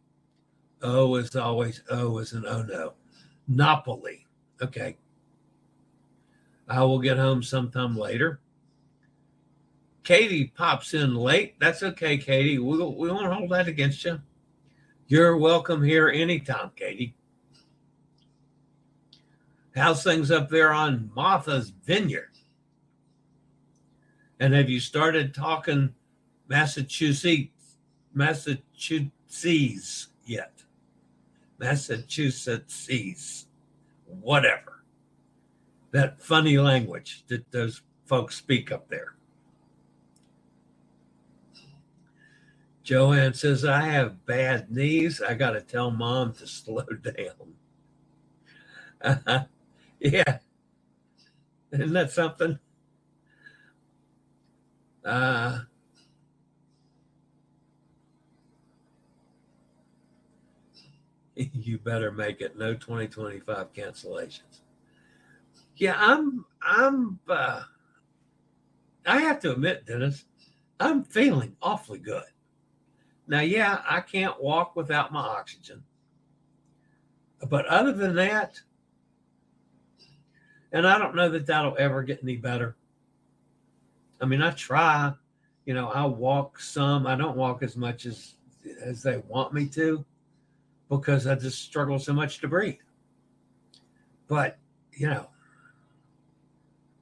O 0.81 1.15
is 1.15 1.35
always 1.35 1.81
O 1.89 2.17
as 2.17 2.33
in 2.33 2.45
oh 2.45 2.63
no. 2.63 2.93
Napoli. 3.47 4.25
Okay. 4.61 4.97
I 6.67 6.83
will 6.83 6.99
get 6.99 7.17
home 7.17 7.41
sometime 7.41 7.97
later. 7.97 8.39
Katie 10.03 10.51
pops 10.55 10.93
in 10.93 11.15
late. 11.15 11.59
That's 11.59 11.83
okay, 11.83 12.17
Katie. 12.17 12.59
We, 12.59 12.77
we 12.77 13.11
won't 13.11 13.33
hold 13.33 13.51
that 13.51 13.67
against 13.67 14.03
you. 14.05 14.21
You're 15.07 15.37
welcome 15.37 15.83
here 15.83 16.09
anytime, 16.09 16.71
Katie. 16.75 17.15
How's 19.75 20.03
things 20.03 20.29
up 20.29 20.49
there 20.49 20.71
on 20.71 21.11
Martha's 21.15 21.69
Vineyard? 21.69 22.28
And 24.39 24.53
have 24.53 24.69
you 24.69 24.79
started 24.79 25.33
talking 25.33 25.93
Massachusetts, 26.47 27.77
Massachusetts 28.13 30.07
yet? 30.25 30.63
Massachusetts, 31.59 33.45
whatever. 34.05 34.83
That 35.91 36.21
funny 36.21 36.57
language 36.57 37.25
that 37.27 37.51
those 37.51 37.81
folks 38.05 38.37
speak 38.37 38.71
up 38.71 38.87
there. 38.89 39.15
Joanne 42.83 43.33
says, 43.33 43.65
I 43.65 43.81
have 43.81 44.25
bad 44.25 44.71
knees. 44.71 45.21
I 45.21 45.35
got 45.35 45.51
to 45.51 45.61
tell 45.61 45.91
mom 45.91 46.33
to 46.33 46.47
slow 46.47 46.85
down. 46.85 47.53
Uh, 49.01 49.41
yeah. 49.99 50.39
Isn't 51.71 51.93
that 51.93 52.11
something? 52.11 52.57
Uh, 55.03 55.59
you 61.35 61.77
better 61.77 62.11
make 62.11 62.41
it. 62.41 62.57
No 62.57 62.73
2025 62.73 63.73
cancellations. 63.73 64.61
Yeah, 65.75 65.95
I'm 65.97 66.45
I'm 66.61 67.19
uh 67.29 67.63
I 69.05 69.21
have 69.21 69.39
to 69.41 69.53
admit, 69.53 69.85
Dennis, 69.85 70.25
I'm 70.79 71.03
feeling 71.03 71.55
awfully 71.61 71.99
good. 71.99 72.23
Now, 73.27 73.41
yeah, 73.41 73.81
I 73.89 74.01
can't 74.01 74.41
walk 74.41 74.75
without 74.75 75.11
my 75.11 75.21
oxygen. 75.21 75.83
But 77.47 77.65
other 77.67 77.93
than 77.93 78.15
that, 78.15 78.59
and 80.71 80.85
I 80.85 80.97
don't 80.99 81.15
know 81.15 81.29
that 81.29 81.45
that'll 81.45 81.77
ever 81.79 82.03
get 82.03 82.19
any 82.21 82.35
better. 82.35 82.75
I 84.21 84.25
mean, 84.25 84.41
I 84.41 84.51
try, 84.51 85.13
you 85.65 85.73
know, 85.73 85.89
I 85.89 86.05
walk 86.05 86.59
some. 86.59 87.07
I 87.07 87.15
don't 87.15 87.37
walk 87.37 87.63
as 87.63 87.75
much 87.75 88.05
as 88.05 88.35
as 88.83 89.01
they 89.01 89.17
want 89.27 89.53
me 89.53 89.65
to 89.67 90.05
because 90.89 91.27
I 91.27 91.35
just 91.35 91.61
struggle 91.61 91.99
so 91.99 92.13
much 92.13 92.39
to 92.39 92.47
breathe. 92.47 92.79
But, 94.27 94.57
you 94.93 95.07
know, 95.07 95.29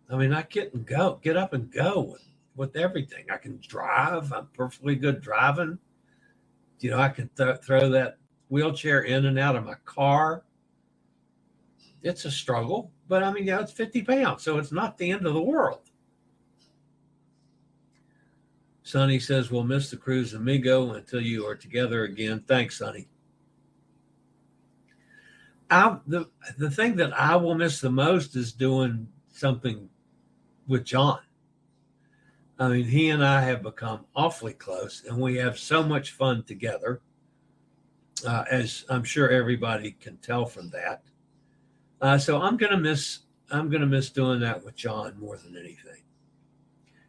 I 0.09 0.17
mean, 0.17 0.33
I 0.33 0.43
get 0.43 0.73
and 0.73 0.85
go, 0.85 1.19
get 1.21 1.35
up 1.35 1.53
and 1.53 1.71
go 1.71 2.01
with, 2.01 2.23
with 2.55 2.75
everything. 2.75 3.25
I 3.31 3.37
can 3.37 3.59
drive. 3.65 4.31
I'm 4.31 4.47
perfectly 4.53 4.95
good 4.95 5.21
driving. 5.21 5.79
You 6.79 6.91
know, 6.91 6.99
I 6.99 7.09
can 7.09 7.29
th- 7.35 7.57
throw 7.63 7.89
that 7.89 8.17
wheelchair 8.49 9.01
in 9.01 9.25
and 9.25 9.39
out 9.39 9.55
of 9.55 9.65
my 9.65 9.75
car. 9.85 10.43
It's 12.03 12.25
a 12.25 12.31
struggle, 12.31 12.91
but 13.07 13.23
I 13.23 13.31
mean, 13.33 13.45
yeah, 13.45 13.59
it's 13.59 13.71
50 13.71 14.03
pounds, 14.03 14.43
so 14.43 14.59
it's 14.59 14.71
not 14.71 14.97
the 14.97 15.11
end 15.11 15.25
of 15.25 15.33
the 15.33 15.41
world. 15.41 15.86
Sonny 18.87 19.19
says, 19.19 19.51
We'll 19.51 19.65
miss 19.65 19.89
the 19.89 19.97
cruise 19.97 20.33
amigo 20.33 20.93
until 20.93 21.19
you 21.19 21.45
are 21.45 21.57
together 21.57 22.05
again. 22.05 22.41
Thanks, 22.47 22.77
Sonny. 22.77 23.09
I, 25.69 25.97
the 26.07 26.29
the 26.57 26.71
thing 26.71 26.95
that 26.95 27.11
I 27.11 27.35
will 27.35 27.55
miss 27.55 27.81
the 27.81 27.89
most 27.89 28.37
is 28.37 28.53
doing 28.53 29.09
something 29.27 29.89
with 30.69 30.85
John. 30.85 31.19
I 32.57 32.69
mean, 32.69 32.85
he 32.85 33.09
and 33.09 33.25
I 33.25 33.41
have 33.41 33.61
become 33.61 34.05
awfully 34.15 34.53
close, 34.53 35.03
and 35.05 35.17
we 35.17 35.35
have 35.35 35.59
so 35.59 35.83
much 35.83 36.11
fun 36.11 36.43
together. 36.43 37.01
Uh, 38.25 38.45
as 38.49 38.85
I'm 38.87 39.03
sure 39.03 39.29
everybody 39.29 39.97
can 39.99 40.15
tell 40.19 40.45
from 40.45 40.69
that. 40.69 41.03
Uh, 41.99 42.17
so 42.17 42.41
I'm 42.41 42.55
gonna 42.55 42.79
miss 42.79 43.19
I'm 43.51 43.69
gonna 43.69 43.85
miss 43.85 44.09
doing 44.11 44.39
that 44.39 44.63
with 44.63 44.77
John 44.77 45.19
more 45.19 45.35
than 45.35 45.57
anything. 45.57 46.03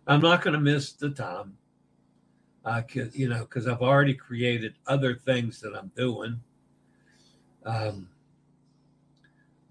I'm 0.08 0.20
not 0.20 0.42
gonna 0.42 0.58
miss 0.58 0.90
the 0.90 1.10
time 1.10 1.54
uh, 2.68 2.82
cause, 2.82 3.16
you 3.16 3.28
know, 3.28 3.40
because 3.40 3.66
I've 3.66 3.80
already 3.80 4.12
created 4.12 4.74
other 4.86 5.14
things 5.14 5.58
that 5.62 5.74
I'm 5.74 5.90
doing. 5.96 6.38
Um, 7.64 8.08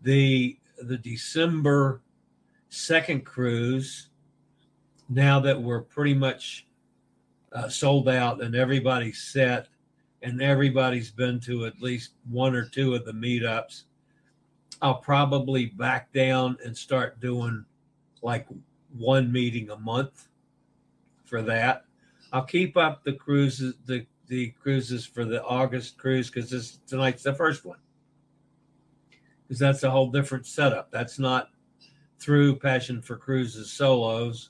the 0.01 0.57
the 0.81 0.97
December 0.97 2.01
second 2.69 3.23
cruise, 3.23 4.09
now 5.09 5.39
that 5.39 5.61
we're 5.61 5.81
pretty 5.81 6.15
much 6.15 6.65
uh, 7.53 7.69
sold 7.69 8.09
out 8.09 8.41
and 8.41 8.55
everybody's 8.55 9.21
set 9.21 9.67
and 10.23 10.41
everybody's 10.41 11.11
been 11.11 11.39
to 11.41 11.65
at 11.65 11.79
least 11.79 12.13
one 12.29 12.55
or 12.55 12.65
two 12.65 12.95
of 12.95 13.05
the 13.05 13.11
meetups, 13.11 13.83
I'll 14.81 14.95
probably 14.95 15.67
back 15.67 16.11
down 16.13 16.57
and 16.65 16.75
start 16.75 17.19
doing 17.19 17.63
like 18.23 18.47
one 18.97 19.31
meeting 19.31 19.69
a 19.69 19.77
month 19.77 20.29
for 21.25 21.43
that. 21.43 21.86
I'll 22.33 22.43
keep 22.43 22.77
up 22.77 23.03
the 23.03 23.13
cruises, 23.13 23.75
the 23.85 24.05
the 24.27 24.49
cruises 24.61 25.05
for 25.05 25.23
the 25.23 25.43
August 25.43 25.97
cruise 25.97 26.29
because 26.29 26.49
this 26.49 26.79
tonight's 26.85 27.23
the 27.23 27.33
first 27.33 27.65
one. 27.65 27.79
Because 29.43 29.59
that's 29.59 29.83
a 29.83 29.91
whole 29.91 30.11
different 30.11 30.45
setup. 30.45 30.91
That's 30.91 31.17
not 31.17 31.49
through 32.19 32.57
Passion 32.57 33.01
for 33.01 33.15
Cruises 33.15 33.71
solos, 33.71 34.49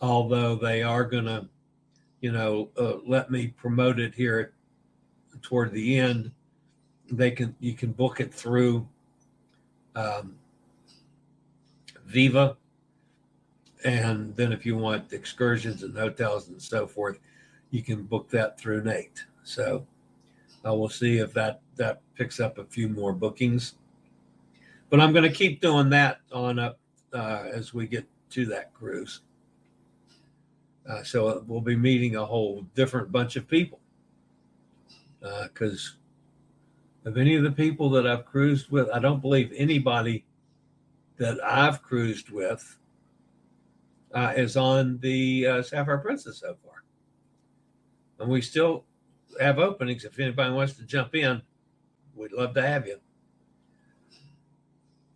although 0.00 0.54
they 0.54 0.82
are 0.82 1.04
gonna, 1.04 1.48
you 2.20 2.30
know, 2.30 2.70
uh, 2.78 2.98
let 3.04 3.30
me 3.30 3.48
promote 3.48 3.98
it 3.98 4.14
here 4.14 4.54
toward 5.42 5.72
the 5.72 5.98
end. 5.98 6.30
They 7.10 7.32
can 7.32 7.56
you 7.58 7.74
can 7.74 7.90
book 7.92 8.20
it 8.20 8.32
through 8.32 8.88
um, 9.96 10.36
Viva, 12.06 12.56
and 13.84 14.34
then 14.34 14.52
if 14.52 14.64
you 14.64 14.76
want 14.76 15.12
excursions 15.12 15.82
and 15.82 15.96
hotels 15.96 16.48
and 16.48 16.60
so 16.60 16.86
forth, 16.86 17.18
you 17.70 17.82
can 17.82 18.02
book 18.02 18.30
that 18.30 18.58
through 18.58 18.82
Nate. 18.82 19.24
So 19.42 19.86
I 20.64 20.70
will 20.70 20.88
see 20.88 21.18
if 21.18 21.32
that 21.34 21.60
that 21.76 22.00
picks 22.14 22.40
up 22.40 22.58
a 22.58 22.64
few 22.64 22.88
more 22.88 23.12
bookings. 23.12 23.74
But 24.88 25.00
I'm 25.00 25.12
going 25.12 25.28
to 25.28 25.34
keep 25.34 25.60
doing 25.60 25.90
that 25.90 26.20
on 26.32 26.58
up 26.58 26.78
uh, 27.12 27.44
as 27.52 27.74
we 27.74 27.86
get 27.86 28.06
to 28.30 28.46
that 28.46 28.72
cruise. 28.72 29.20
Uh, 30.88 31.02
so 31.02 31.44
we'll 31.46 31.60
be 31.60 31.76
meeting 31.76 32.16
a 32.16 32.24
whole 32.24 32.66
different 32.74 33.10
bunch 33.10 33.36
of 33.36 33.48
people 33.48 33.80
because 35.42 35.96
uh, 37.04 37.08
of 37.08 37.16
any 37.16 37.34
of 37.34 37.42
the 37.42 37.50
people 37.50 37.88
that 37.90 38.06
I've 38.06 38.26
cruised 38.26 38.70
with, 38.70 38.88
I 38.90 38.98
don't 38.98 39.20
believe 39.20 39.52
anybody 39.56 40.24
that 41.16 41.42
I've 41.42 41.82
cruised 41.82 42.30
with 42.30 42.78
uh, 44.14 44.32
is 44.36 44.56
on 44.56 44.98
the 45.00 45.46
uh, 45.46 45.62
Sapphire 45.62 45.98
Princess 45.98 46.38
so 46.38 46.56
far 46.64 46.74
and 48.18 48.28
we 48.28 48.40
still 48.40 48.84
have 49.40 49.58
openings. 49.58 50.04
If 50.04 50.18
anybody 50.18 50.52
wants 50.52 50.74
to 50.74 50.84
jump 50.84 51.14
in, 51.14 51.42
we'd 52.14 52.32
love 52.32 52.54
to 52.54 52.62
have 52.62 52.86
you. 52.86 52.98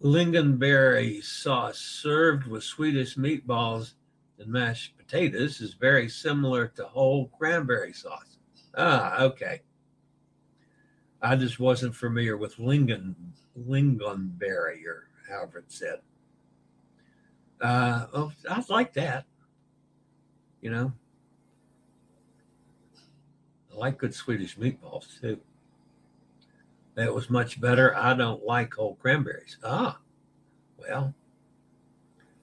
Lingonberry 0.03 1.23
sauce 1.23 1.79
served 1.79 2.47
with 2.47 2.63
Swedish 2.63 3.17
meatballs 3.17 3.95
and 4.39 4.49
mashed 4.53 4.97
potatoes 4.97 5.61
is 5.61 5.75
very 5.75 6.09
similar 6.09 6.69
to 6.69 6.85
whole 6.85 7.29
cranberry 7.37 7.93
sauce. 7.93 8.39
Ah, 8.77 9.21
okay. 9.23 9.63
I 11.21 11.35
just 11.35 11.59
wasn't 11.59 11.97
familiar 11.97 12.37
with 12.37 12.57
lingon 12.59 13.15
lingonberry 13.59 14.87
or 14.87 15.09
however 15.29 15.59
it 15.59 15.73
said. 15.73 15.99
Uh, 17.61 18.07
oh, 18.13 18.33
I 18.49 18.63
like 18.69 18.93
that. 18.95 19.25
You 20.61 20.71
know, 20.71 20.93
I 23.73 23.77
like 23.77 23.99
good 23.99 24.15
Swedish 24.15 24.57
meatballs 24.57 25.21
too. 25.21 25.39
That 26.95 27.15
was 27.15 27.31
much 27.31 27.61
better. 27.61 27.97
I 27.97 28.15
don't 28.15 28.45
like 28.45 28.75
whole 28.75 28.97
cranberries. 28.97 29.57
Ah, 29.63 29.99
well, 30.77 31.15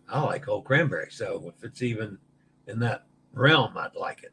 I 0.10 0.22
like 0.22 0.46
whole 0.46 0.62
cranberries. 0.62 1.16
So 1.16 1.54
if 1.56 1.64
it's 1.64 1.82
even 1.82 2.18
in 2.68 2.80
that 2.80 3.06
realm, 3.34 3.78
I'd 3.78 3.96
like 3.96 4.24
it. 4.24 4.32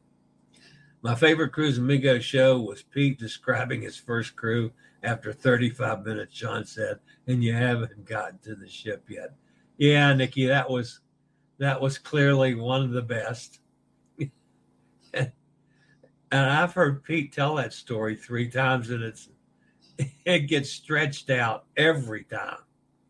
My 1.02 1.16
favorite 1.16 1.50
Cruise 1.50 1.78
Amigo 1.78 2.20
show 2.20 2.60
was 2.60 2.82
Pete 2.82 3.18
describing 3.18 3.82
his 3.82 3.96
first 3.96 4.36
crew 4.36 4.70
after 5.02 5.32
35 5.32 6.06
minutes, 6.06 6.32
John 6.32 6.64
said, 6.64 7.00
and 7.26 7.42
you 7.42 7.52
haven't 7.52 8.04
gotten 8.04 8.38
to 8.44 8.54
the 8.54 8.68
ship 8.68 9.02
yet. 9.08 9.32
Yeah, 9.82 10.14
Nikki, 10.14 10.46
that 10.46 10.70
was 10.70 11.00
that 11.58 11.80
was 11.80 11.98
clearly 11.98 12.54
one 12.54 12.82
of 12.82 12.92
the 12.92 13.02
best. 13.02 13.58
And 15.14 15.32
I've 16.50 16.72
heard 16.72 17.02
Pete 17.04 17.32
tell 17.32 17.56
that 17.56 17.74
story 17.74 18.14
three 18.14 18.48
times, 18.48 18.90
and 18.90 19.02
it's 19.02 19.28
it 20.24 20.46
gets 20.46 20.70
stretched 20.70 21.30
out 21.30 21.64
every 21.76 22.22
time. 22.24 22.58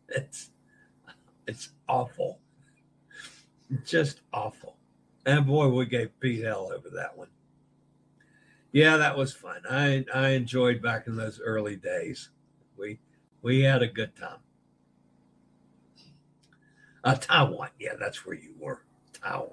It's 0.09 0.49
it's 1.47 1.69
awful, 1.87 2.39
just 3.85 4.21
awful. 4.33 4.75
And 5.27 5.45
boy, 5.45 5.69
we 5.69 5.85
gave 5.85 6.19
Pete 6.19 6.43
hell 6.43 6.71
over 6.75 6.89
that 6.89 7.15
one. 7.15 7.29
Yeah, 8.71 8.97
that 8.97 9.15
was 9.15 9.31
fun. 9.31 9.61
I 9.69 10.05
I 10.13 10.29
enjoyed 10.29 10.81
back 10.81 11.05
in 11.05 11.15
those 11.15 11.39
early 11.39 11.75
days. 11.75 12.31
We 12.75 12.99
we 13.43 13.61
had 13.61 13.83
a 13.83 13.87
good 13.87 14.15
time. 14.15 14.39
Uh, 17.03 17.15
Taiwan, 17.15 17.69
yeah, 17.79 17.93
that's 17.99 18.25
where 18.25 18.35
you 18.35 18.53
were, 18.57 18.81
Taiwan. 19.21 19.49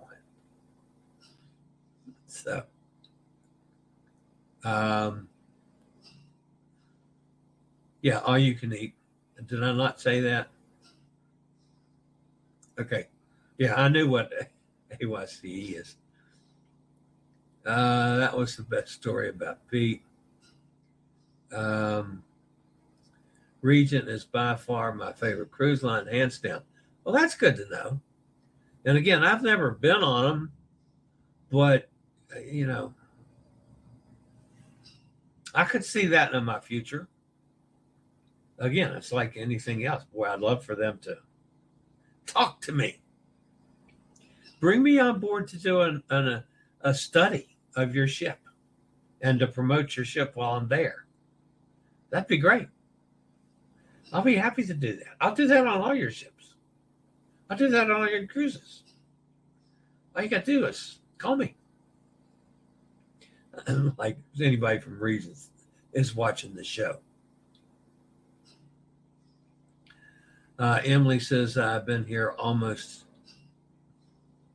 So. 2.27 2.63
Um, 4.65 5.29
yeah, 8.03 8.19
all 8.19 8.39
you 8.39 8.55
can 8.55 8.73
eat. 8.73 8.95
Did 9.47 9.65
I 9.65 9.73
not 9.73 10.01
say 10.01 10.21
that? 10.21 10.49
Okay. 12.79 13.09
Yeah, 13.59 13.75
I 13.75 13.89
knew 13.89 14.09
what 14.09 14.33
AYC 15.03 15.81
is. 15.81 15.97
Uh, 17.67 18.17
that 18.19 18.37
was 18.37 18.57
the 18.57 18.63
best 18.63 18.93
story 18.93 19.29
about 19.29 19.67
Pete. 19.69 20.03
Um, 21.53 22.23
Regent 23.61 24.09
is 24.09 24.25
by 24.25 24.55
far 24.55 24.95
my 24.95 25.13
favorite 25.13 25.51
cruise 25.51 25.83
line, 25.83 26.07
hands 26.07 26.39
down. 26.39 26.63
Well, 27.11 27.21
that's 27.21 27.35
good 27.35 27.57
to 27.57 27.69
know. 27.69 28.01
And 28.85 28.97
again, 28.97 29.25
I've 29.25 29.43
never 29.43 29.73
been 29.73 30.01
on 30.01 30.25
them, 30.25 30.53
but 31.51 31.89
uh, 32.33 32.39
you 32.39 32.69
know, 32.69 32.95
I 35.53 35.65
could 35.65 35.85
see 35.85 36.07
that 36.07 36.35
in 36.35 36.45
my 36.45 36.61
future. 36.61 37.09
Again, 38.61 38.93
it's 38.93 39.11
like 39.11 39.37
anything 39.37 39.87
else. 39.87 40.05
Boy, 40.15 40.29
I'd 40.29 40.39
love 40.39 40.65
for 40.65 40.77
them 40.77 41.01
to 41.03 41.17
talk 42.27 42.61
to 42.61 42.73
me. 42.73 43.01
Bring 44.61 44.81
me 44.81 45.01
on 45.01 45.19
board 45.19 45.49
to 45.49 45.59
do 45.59 45.81
an, 45.81 46.05
an, 46.11 46.29
a, 46.29 46.45
a 46.83 46.95
study 46.95 47.57
of 47.75 47.93
your 47.93 48.07
ship 48.07 48.39
and 49.21 49.41
to 49.41 49.49
promote 49.49 49.97
your 49.97 50.07
ship 50.07 50.37
while 50.37 50.53
I'm 50.53 50.69
there. 50.69 51.07
That'd 52.11 52.29
be 52.29 52.39
great. 52.39 52.69
I'll 54.13 54.23
be 54.23 54.37
happy 54.37 54.65
to 54.65 54.75
do 54.75 54.95
that. 54.95 55.17
I'll 55.21 55.35
do 55.35 55.49
that 55.49 55.67
on 55.67 55.81
all 55.81 55.95
your 55.97 56.13
ships. 56.13 56.40
I'll 57.51 57.57
do 57.57 57.69
that 57.69 57.91
on 57.91 58.09
your 58.09 58.27
cruises. 58.27 58.85
All 60.15 60.23
you 60.23 60.29
got 60.29 60.45
to 60.45 60.53
do 60.53 60.65
is 60.67 61.01
call 61.19 61.35
me. 61.35 61.57
like 63.99 64.19
anybody 64.41 64.79
from 64.79 65.01
Regent's 65.01 65.51
is 65.93 66.15
watching 66.15 66.55
the 66.55 66.63
show. 66.63 66.99
Uh, 70.59 70.81
Emily 70.85 71.19
says, 71.19 71.59
I've 71.59 71.87
been 71.87 72.05
here 72.05 72.35
almost, 72.39 73.05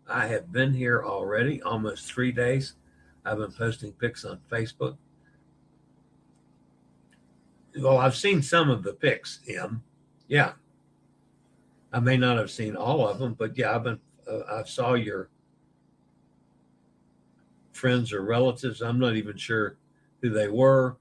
I 0.08 0.28
have 0.28 0.52
been 0.52 0.74
here 0.74 1.04
already 1.04 1.62
almost 1.64 2.06
three 2.06 2.32
days. 2.32 2.76
I've 3.26 3.39
been 3.39 3.52
posting 3.52 3.91
pics 3.91 4.24
on 4.24 4.39
Facebook. 4.50 4.98
Well, 7.78 7.98
I've 7.98 8.16
seen 8.16 8.41
some 8.41 8.70
of 8.70 8.84
the 8.84 8.93
pics, 8.93 9.39
Em. 9.50 9.84
Yeah. 10.28 10.54
I 11.94 12.00
may 12.00 12.18
not 12.18 12.38
have 12.38 12.52
seen 12.52 12.76
all 12.76 13.08
of 13.08 13.20
them, 13.20 13.34
but 13.34 13.58
yeah, 13.58 13.76
I've 13.76 13.84
been, 13.84 14.00
uh, 14.30 14.42
I 14.52 14.64
saw 14.64 14.94
your 14.94 15.30
friends 17.72 18.12
or 18.12 18.22
relatives. 18.22 18.82
I'm 18.82 19.00
not 19.00 19.16
even 19.16 19.38
sure 19.38 19.78
who 20.22 20.30
they 20.30 20.48
were 20.48 20.98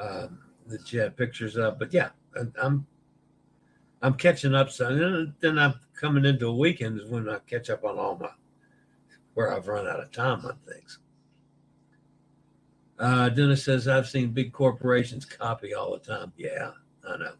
um, 0.00 0.38
that 0.66 0.92
you 0.92 1.00
had 1.00 1.16
pictures 1.16 1.56
of. 1.56 1.78
But 1.78 1.92
yeah, 1.92 2.10
I'm 2.60 2.86
I'm 4.02 4.14
catching 4.14 4.54
up. 4.54 4.70
So 4.70 4.94
then, 4.94 5.34
then 5.40 5.58
I'm 5.58 5.74
coming 5.94 6.24
into 6.24 6.48
a 6.48 6.56
weekend 6.56 7.00
is 7.00 7.08
when 7.08 7.28
I 7.28 7.38
catch 7.46 7.70
up 7.70 7.84
on 7.84 7.98
all 7.98 8.16
my 8.20 8.30
where 9.34 9.54
I've 9.54 9.68
run 9.68 9.86
out 9.86 10.00
of 10.00 10.10
time 10.10 10.44
on 10.44 10.58
things. 10.68 10.98
Uh, 12.98 13.28
Dennis 13.30 13.64
says 13.64 13.88
I've 13.88 14.08
seen 14.08 14.30
big 14.30 14.52
corporations 14.52 15.24
copy 15.24 15.74
all 15.74 15.92
the 15.92 15.98
time. 15.98 16.32
Yeah, 16.36 16.72
I 17.08 17.16
know. 17.16 17.32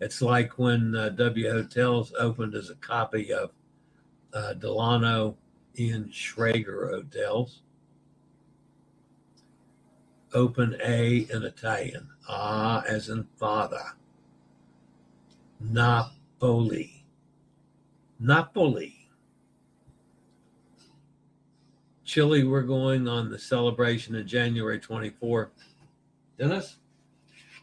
It's 0.00 0.22
like 0.22 0.58
when 0.58 0.94
uh, 0.94 1.08
W 1.10 1.50
Hotels 1.50 2.12
opened 2.18 2.54
as 2.54 2.70
a 2.70 2.76
copy 2.76 3.32
of 3.32 3.50
uh, 4.32 4.54
Delano 4.54 5.36
Ian 5.78 6.10
Schrager 6.12 6.90
hotels. 6.90 7.62
Open 10.34 10.76
A 10.84 11.26
in 11.30 11.42
Italian. 11.42 12.08
Ah, 12.28 12.82
as 12.86 13.08
in 13.08 13.26
father. 13.38 13.82
Napoli. 15.58 17.04
Napoli. 18.20 18.94
Chillie, 22.04 22.44
we're 22.44 22.62
going 22.62 23.08
on 23.08 23.30
the 23.30 23.38
celebration 23.38 24.14
of 24.14 24.26
January 24.26 24.78
24th. 24.78 25.50
Dennis, 26.38 26.76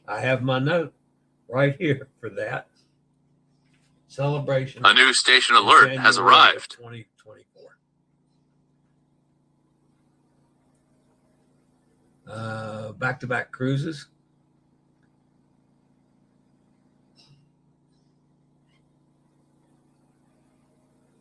I 0.07 0.19
have 0.19 0.43
my 0.43 0.59
note 0.59 0.93
right 1.55 1.77
here 1.79 2.09
for 2.19 2.29
that 2.29 2.67
celebration. 4.09 4.85
A 4.85 4.93
new 4.93 5.13
station 5.13 5.55
alert 5.55 5.97
has 5.97 6.17
January 6.17 6.35
of 6.35 6.51
arrived. 6.51 6.71
2024. 6.71 7.77
Uh, 12.27 12.91
back-to-back 12.91 13.53
cruises. 13.53 14.07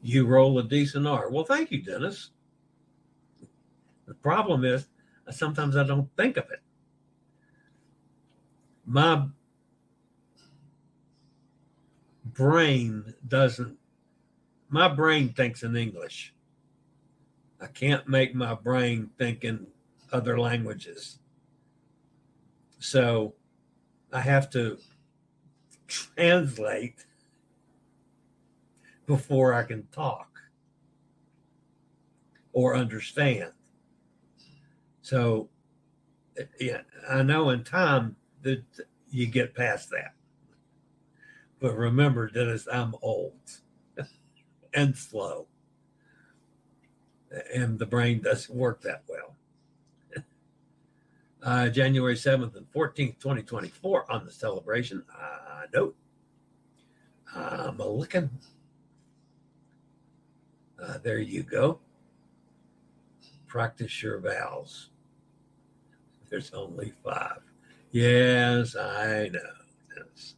You 0.03 0.27
roll 0.27 0.59
a 0.59 0.65
decent 0.65 1.07
R. 1.07 1.31
Well, 1.31 1.45
thank 1.45 1.71
you, 1.71 1.81
Dennis. 1.81 2.31
The 4.07 4.15
problem 4.15 4.65
is 4.65 4.89
sometimes 5.31 5.77
I 5.77 5.85
don't 5.85 6.11
think 6.17 6.37
of 6.37 6.51
it. 6.51 6.61
My 8.85 9.27
brain 12.35 13.15
doesn't, 13.29 13.79
my 14.69 14.89
brain 14.89 15.33
thinks 15.33 15.63
in 15.63 15.77
English. 15.77 16.35
I 17.61 17.67
can't 17.69 18.07
make 18.09 18.35
my 18.35 18.55
brain 18.55 19.11
think 19.19 19.45
in 19.45 19.67
other 20.13 20.39
languages. 20.39 21.19
So 22.79 23.35
I 24.13 24.21
have 24.21 24.51
to 24.51 24.79
translate 25.87 27.07
before 29.07 29.55
I 29.55 29.63
can 29.63 29.87
talk 29.93 30.41
or 32.53 32.77
understand. 32.77 33.53
So, 35.03 35.49
yeah, 36.59 36.81
I 37.09 37.23
know 37.23 37.51
in 37.51 37.65
time 37.65 38.17
that 38.43 38.63
you 39.11 39.27
get 39.27 39.55
past 39.55 39.91
that. 39.91 40.14
But 41.65 41.79
remember, 41.79 42.29
Dennis, 42.29 42.69
I'm 42.71 42.95
old 43.01 43.41
and 44.75 44.95
slow, 44.95 45.47
and 47.55 47.79
the 47.79 47.87
brain 47.87 48.21
doesn't 48.21 48.55
work 48.55 48.83
that 48.83 49.03
well. 49.09 49.35
Uh, 51.43 51.69
January 51.69 52.17
7th 52.17 52.55
and 52.57 52.71
14th, 52.71 53.19
2024, 53.19 54.13
on 54.13 54.27
the 54.27 54.31
celebration. 54.31 55.05
I 55.11 55.65
note 55.75 55.97
I'm 57.35 57.81
a 57.81 57.89
looking. 57.89 58.29
Uh, 60.83 60.99
there 61.03 61.19
you 61.19 61.43
go. 61.43 61.81
Practice 63.47 64.03
your 64.03 64.21
vowels. 64.21 64.91
There's 66.29 66.53
only 66.53 66.93
five. 67.03 67.41
Yes, 67.91 68.77
I 68.77 69.29
know. 69.33 69.41
Yes. 69.97 70.35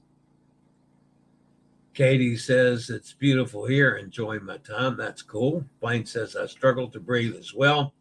Katie 1.96 2.36
says 2.36 2.90
it's 2.90 3.14
beautiful 3.14 3.64
here. 3.64 3.96
Enjoying 3.96 4.44
my 4.44 4.58
time. 4.58 4.98
That's 4.98 5.22
cool. 5.22 5.64
Blaine 5.80 6.04
says 6.04 6.36
I 6.36 6.44
struggle 6.44 6.88
to 6.90 7.00
breathe 7.00 7.34
as 7.34 7.54
well. 7.54 7.94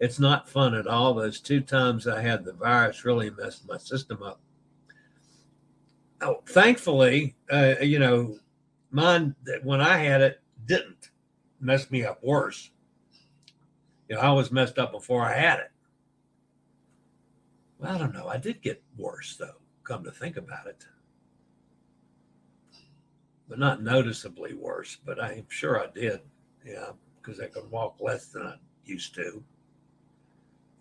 It's 0.00 0.18
not 0.18 0.48
fun 0.48 0.74
at 0.74 0.86
all. 0.86 1.12
Those 1.12 1.40
two 1.40 1.60
times 1.60 2.08
I 2.08 2.22
had 2.22 2.42
the 2.42 2.54
virus 2.54 3.04
really 3.04 3.28
messed 3.28 3.68
my 3.68 3.76
system 3.76 4.22
up. 4.22 4.40
Oh, 6.22 6.42
thankfully, 6.46 7.36
uh, 7.52 7.74
you 7.82 7.98
know, 7.98 8.38
mine 8.90 9.34
when 9.62 9.82
I 9.82 9.98
had 9.98 10.22
it 10.22 10.40
didn't 10.64 11.10
mess 11.60 11.90
me 11.90 12.02
up 12.02 12.24
worse. 12.24 12.70
You 14.08 14.16
know, 14.16 14.22
I 14.22 14.32
was 14.32 14.52
messed 14.52 14.78
up 14.78 14.90
before 14.90 15.22
I 15.22 15.36
had 15.36 15.58
it. 15.58 15.70
Well, 17.76 17.94
I 17.94 17.98
don't 17.98 18.14
know. 18.14 18.26
I 18.26 18.38
did 18.38 18.62
get 18.62 18.82
worse 18.96 19.36
though, 19.36 19.56
come 19.82 20.02
to 20.04 20.10
think 20.10 20.38
about 20.38 20.66
it. 20.66 20.86
But 23.48 23.58
not 23.58 23.82
noticeably 23.82 24.54
worse, 24.54 24.96
but 25.04 25.22
I'm 25.22 25.46
sure 25.48 25.82
I 25.82 25.88
did. 25.94 26.20
Yeah, 26.64 26.90
because 27.20 27.40
I 27.40 27.46
could 27.46 27.70
walk 27.70 27.96
less 28.00 28.26
than 28.26 28.46
I 28.46 28.54
used 28.84 29.14
to. 29.16 29.42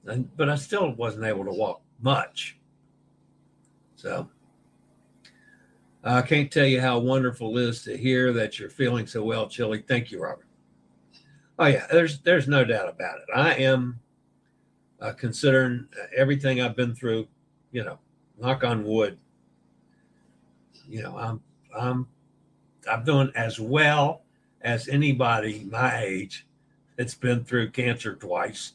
And, 0.06 0.36
but 0.38 0.50
I 0.50 0.56
still 0.56 0.92
wasn't 0.94 1.26
able 1.26 1.46
to 1.46 1.52
walk 1.52 1.82
much. 2.02 2.58
So 3.96 4.30
I 6.04 6.22
can't 6.22 6.52
tell 6.52 6.66
you 6.66 6.82
how 6.82 7.00
wonderful 7.00 7.58
it 7.58 7.62
is 7.62 7.84
to 7.84 7.98
hear 7.98 8.34
that 8.34 8.60
you're 8.60 8.70
feeling 8.70 9.08
so 9.08 9.24
well, 9.24 9.48
Chillie. 9.48 9.84
Thank 9.88 10.12
you, 10.12 10.22
Robert. 10.22 10.48
Oh 11.58 11.68
yeah, 11.68 11.86
there's 11.90 12.20
there's 12.20 12.48
no 12.48 12.66
doubt 12.66 12.90
about 12.90 13.20
it. 13.20 13.26
I 13.34 13.54
am 13.56 14.00
uh, 15.00 15.14
considering 15.14 15.88
everything 16.16 16.62
I've 16.62 16.76
been 16.76 16.96
through. 16.96 17.28
You 17.72 17.86
know, 17.86 18.00
knock 18.38 18.64
on 18.64 18.84
wood. 18.84 19.18
You 20.90 21.04
know, 21.04 21.18
I'm 21.18 21.42
I'm 21.78 22.08
I'm 22.90 23.04
doing 23.04 23.32
as 23.36 23.60
well 23.60 24.24
as 24.62 24.88
anybody 24.88 25.68
my 25.70 26.04
age 26.04 26.46
that's 26.96 27.16
been 27.16 27.44
through 27.44 27.72
cancer 27.72 28.16
twice 28.16 28.74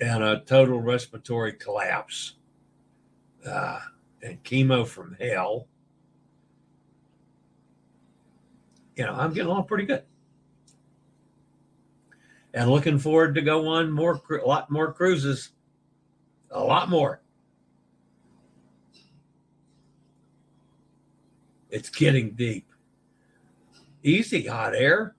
and 0.00 0.24
a 0.24 0.40
total 0.40 0.80
respiratory 0.80 1.52
collapse 1.52 2.34
uh, 3.46 3.78
and 4.22 4.42
chemo 4.42 4.86
from 4.86 5.16
hell. 5.20 5.68
You 8.96 9.06
know, 9.06 9.14
I'm 9.14 9.32
getting 9.32 9.48
along 9.48 9.66
pretty 9.66 9.86
good. 9.86 10.02
And 12.52 12.70
looking 12.70 12.98
forward 12.98 13.34
to 13.36 13.42
go 13.42 13.68
on 13.68 13.90
more, 13.90 14.20
a 14.30 14.46
lot 14.46 14.70
more 14.70 14.92
cruises, 14.92 15.50
a 16.50 16.62
lot 16.62 16.90
more. 16.90 17.21
It's 21.72 21.88
getting 21.88 22.32
deep. 22.32 22.70
Easy, 24.02 24.46
hot 24.46 24.76
air. 24.76 25.16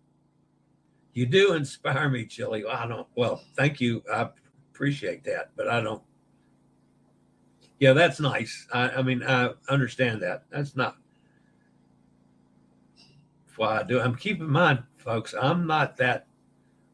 You 1.13 1.25
do 1.25 1.53
inspire 1.53 2.09
me, 2.09 2.25
Chillie. 2.25 2.63
I 2.65 2.87
don't. 2.87 3.07
Well, 3.15 3.43
thank 3.55 3.81
you. 3.81 4.03
I 4.11 4.29
appreciate 4.71 5.23
that, 5.25 5.49
but 5.55 5.67
I 5.67 5.81
don't. 5.81 6.01
Yeah, 7.79 7.93
that's 7.93 8.19
nice. 8.19 8.67
I, 8.71 8.89
I 8.89 9.01
mean, 9.01 9.23
I 9.23 9.49
understand 9.67 10.21
that. 10.21 10.43
That's 10.51 10.75
not 10.75 10.97
why 13.55 13.79
I 13.79 13.83
do. 13.83 13.99
I'm 13.99 14.15
keeping 14.15 14.45
in 14.45 14.51
mind, 14.51 14.83
folks. 14.97 15.33
I'm 15.39 15.65
not 15.65 15.97
that 15.97 16.27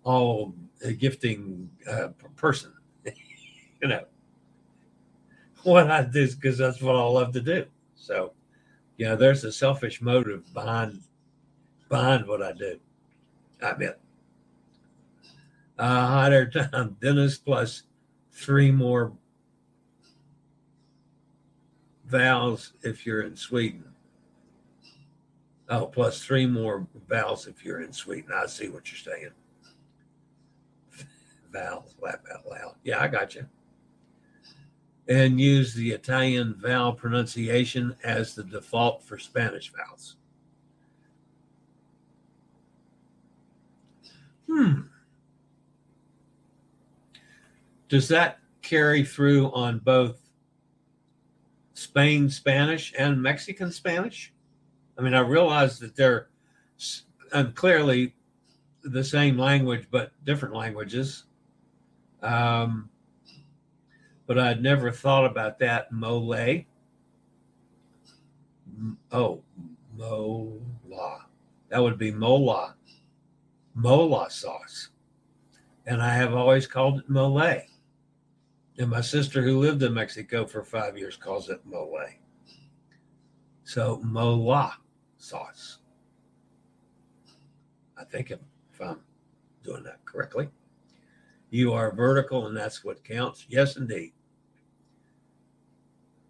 all 0.04 0.56
gifting 0.98 1.70
uh, 1.90 2.10
person. 2.38 2.74
you 3.82 3.88
know, 3.90 4.06
what 5.64 5.92
I 5.92 6.04
do 6.04 6.22
is 6.22 6.36
because 6.36 6.58
that's 6.58 6.82
what 6.82 6.96
I 6.96 7.04
love 7.04 7.34
to 7.34 7.42
do. 7.42 7.66
So, 7.96 8.34
you 9.00 9.06
know, 9.06 9.16
there's 9.16 9.46
a 9.46 9.52
selfish 9.52 10.02
motive 10.02 10.54
behind 10.54 11.02
behind 11.88 12.28
what 12.28 12.44
I 12.44 12.52
do. 12.52 12.78
I 13.64 13.72
bet. 13.72 13.98
Uh, 15.78 16.08
hot 16.08 16.34
air 16.34 16.50
time, 16.50 16.98
Dennis 17.02 17.38
plus 17.38 17.84
three 18.34 18.72
more 18.72 19.14
vowels 22.08 22.74
if 22.82 23.06
you're 23.06 23.22
in 23.22 23.38
Sweden. 23.38 23.86
Oh, 25.70 25.86
plus 25.86 26.22
three 26.22 26.46
more 26.46 26.86
vowels 27.08 27.48
if 27.48 27.64
you're 27.64 27.82
in 27.82 27.94
Sweden. 27.94 28.32
I 28.36 28.48
see 28.48 28.68
what 28.68 28.92
you're 28.92 29.16
saying. 29.16 29.32
Vowels, 31.54 31.96
laugh 32.02 32.20
out 32.34 32.50
loud. 32.50 32.76
Yeah, 32.84 33.00
I 33.00 33.08
got 33.08 33.36
you. 33.36 33.48
And 35.10 35.42
use 35.42 35.74
the 35.74 35.90
Italian 35.92 36.54
vowel 36.54 36.94
pronunciation 36.94 37.96
as 38.04 38.36
the 38.36 38.44
default 38.44 39.04
for 39.04 39.18
Spanish 39.18 39.74
vowels. 39.74 40.18
Hmm. 44.48 44.82
Does 47.88 48.08
that 48.10 48.38
carry 48.62 49.04
through 49.04 49.52
on 49.52 49.80
both 49.80 50.30
Spain 51.74 52.30
Spanish 52.30 52.94
and 52.98 53.22
Mexican 53.22 53.72
Spanish? 53.72 54.32
I 54.96 55.02
mean, 55.02 55.16
I 55.16 55.22
realize 55.22 55.80
that 55.80 55.96
they're 55.96 56.28
um, 57.32 57.54
clearly 57.54 58.14
the 58.84 59.04
same 59.04 59.38
language, 59.40 59.88
but 59.90 60.12
different 60.24 60.54
languages. 60.54 61.24
Um, 62.22 62.90
but 64.30 64.38
I'd 64.38 64.62
never 64.62 64.92
thought 64.92 65.26
about 65.26 65.58
that. 65.58 65.92
Mole. 65.92 66.64
Oh, 69.12 69.42
mola. 69.98 71.26
That 71.70 71.82
would 71.82 71.98
be 71.98 72.12
mola. 72.12 72.76
Mola 73.74 74.30
sauce. 74.30 74.90
And 75.88 76.00
I 76.00 76.14
have 76.14 76.36
always 76.36 76.68
called 76.68 77.00
it 77.00 77.10
mole. 77.10 77.42
And 78.78 78.90
my 78.92 79.02
sister, 79.02 79.42
who 79.42 79.58
lived 79.58 79.82
in 79.82 79.96
Mexico 79.96 80.46
for 80.46 80.64
five 80.64 80.96
years, 80.96 81.18
calls 81.18 81.50
it 81.50 81.66
mole. 81.66 82.00
So 83.64 84.00
mola 84.04 84.78
sauce. 85.18 85.80
I 87.98 88.04
think 88.04 88.30
if, 88.30 88.38
if 88.72 88.80
I'm 88.80 89.00
doing 89.64 89.82
that 89.86 90.06
correctly. 90.06 90.50
You 91.50 91.74
are 91.74 91.92
vertical, 91.92 92.46
and 92.46 92.56
that's 92.56 92.84
what 92.84 93.04
counts. 93.04 93.48
Yes, 93.50 93.76
indeed. 93.76 94.14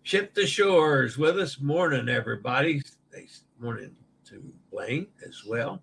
Ship 0.04 0.34
the 0.34 0.48
shores 0.48 1.18
with 1.18 1.38
us. 1.40 1.60
Morning, 1.60 2.10
everybody. 2.10 2.82
Morning 3.60 3.96
to 4.26 4.44
Blaine 4.72 5.08
as 5.28 5.44
well. 5.46 5.82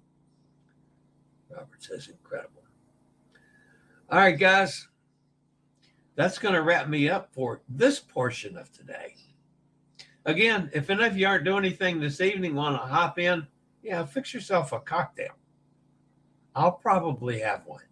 Robert 1.51 1.83
says 1.83 2.09
incredible. 2.09 2.63
All 4.11 4.19
right, 4.19 4.39
guys. 4.39 4.89
That's 6.17 6.39
going 6.39 6.55
to 6.55 6.63
wrap 6.63 6.89
me 6.89 7.11
up 7.11 7.33
for 7.33 7.61
this 7.69 8.01
portion 8.01 8.57
of 8.57 8.73
today. 8.73 9.15
Again, 10.25 10.71
if 10.73 10.91
any 10.91 11.05
of 11.05 11.17
you 11.17 11.27
aren't 11.27 11.45
doing 11.45 11.65
anything 11.65 12.01
this 12.01 12.21
evening, 12.21 12.55
want 12.55 12.75
to 12.75 12.87
hop 12.87 13.19
in, 13.19 13.47
yeah, 13.83 14.05
fix 14.05 14.33
yourself 14.33 14.73
a 14.73 14.81
cocktail. 14.81 15.35
I'll 16.55 16.73
probably 16.73 17.41
have 17.41 17.67
one. 17.67 17.83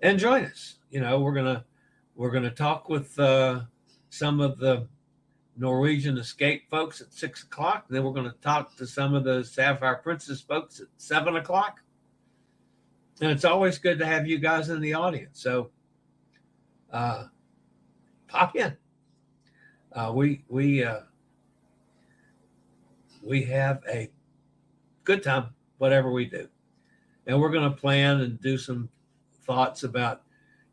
And 0.00 0.18
join 0.18 0.46
us. 0.46 0.76
You 0.90 1.00
know, 1.00 1.20
we're 1.20 1.34
gonna 1.34 1.64
we're 2.14 2.30
gonna 2.30 2.50
talk 2.50 2.88
with 2.88 3.18
uh, 3.18 3.60
some 4.10 4.40
of 4.40 4.58
the 4.58 4.86
Norwegian 5.56 6.18
escape 6.18 6.70
folks 6.70 7.00
at 7.00 7.12
six 7.12 7.42
o'clock. 7.42 7.86
Then 7.88 8.04
we're 8.04 8.12
going 8.12 8.30
to 8.30 8.36
talk 8.38 8.76
to 8.76 8.86
some 8.86 9.14
of 9.14 9.24
the 9.24 9.44
Sapphire 9.44 9.96
Princess 9.96 10.40
folks 10.40 10.80
at 10.80 10.86
seven 10.96 11.36
o'clock. 11.36 11.80
And 13.20 13.30
it's 13.30 13.44
always 13.44 13.78
good 13.78 13.98
to 13.98 14.06
have 14.06 14.28
you 14.28 14.38
guys 14.38 14.68
in 14.68 14.80
the 14.80 14.94
audience. 14.94 15.40
So 15.42 15.70
uh, 16.92 17.24
pop 18.28 18.54
in. 18.56 18.76
Uh, 19.92 20.12
we 20.14 20.44
we 20.48 20.84
uh, 20.84 21.00
we 23.22 23.42
have 23.42 23.82
a 23.90 24.10
good 25.02 25.22
time, 25.22 25.48
whatever 25.78 26.12
we 26.12 26.26
do, 26.26 26.48
and 27.26 27.40
we're 27.40 27.50
going 27.50 27.68
to 27.68 27.76
plan 27.76 28.20
and 28.20 28.40
do 28.40 28.56
some 28.58 28.88
thoughts 29.44 29.82
about, 29.82 30.22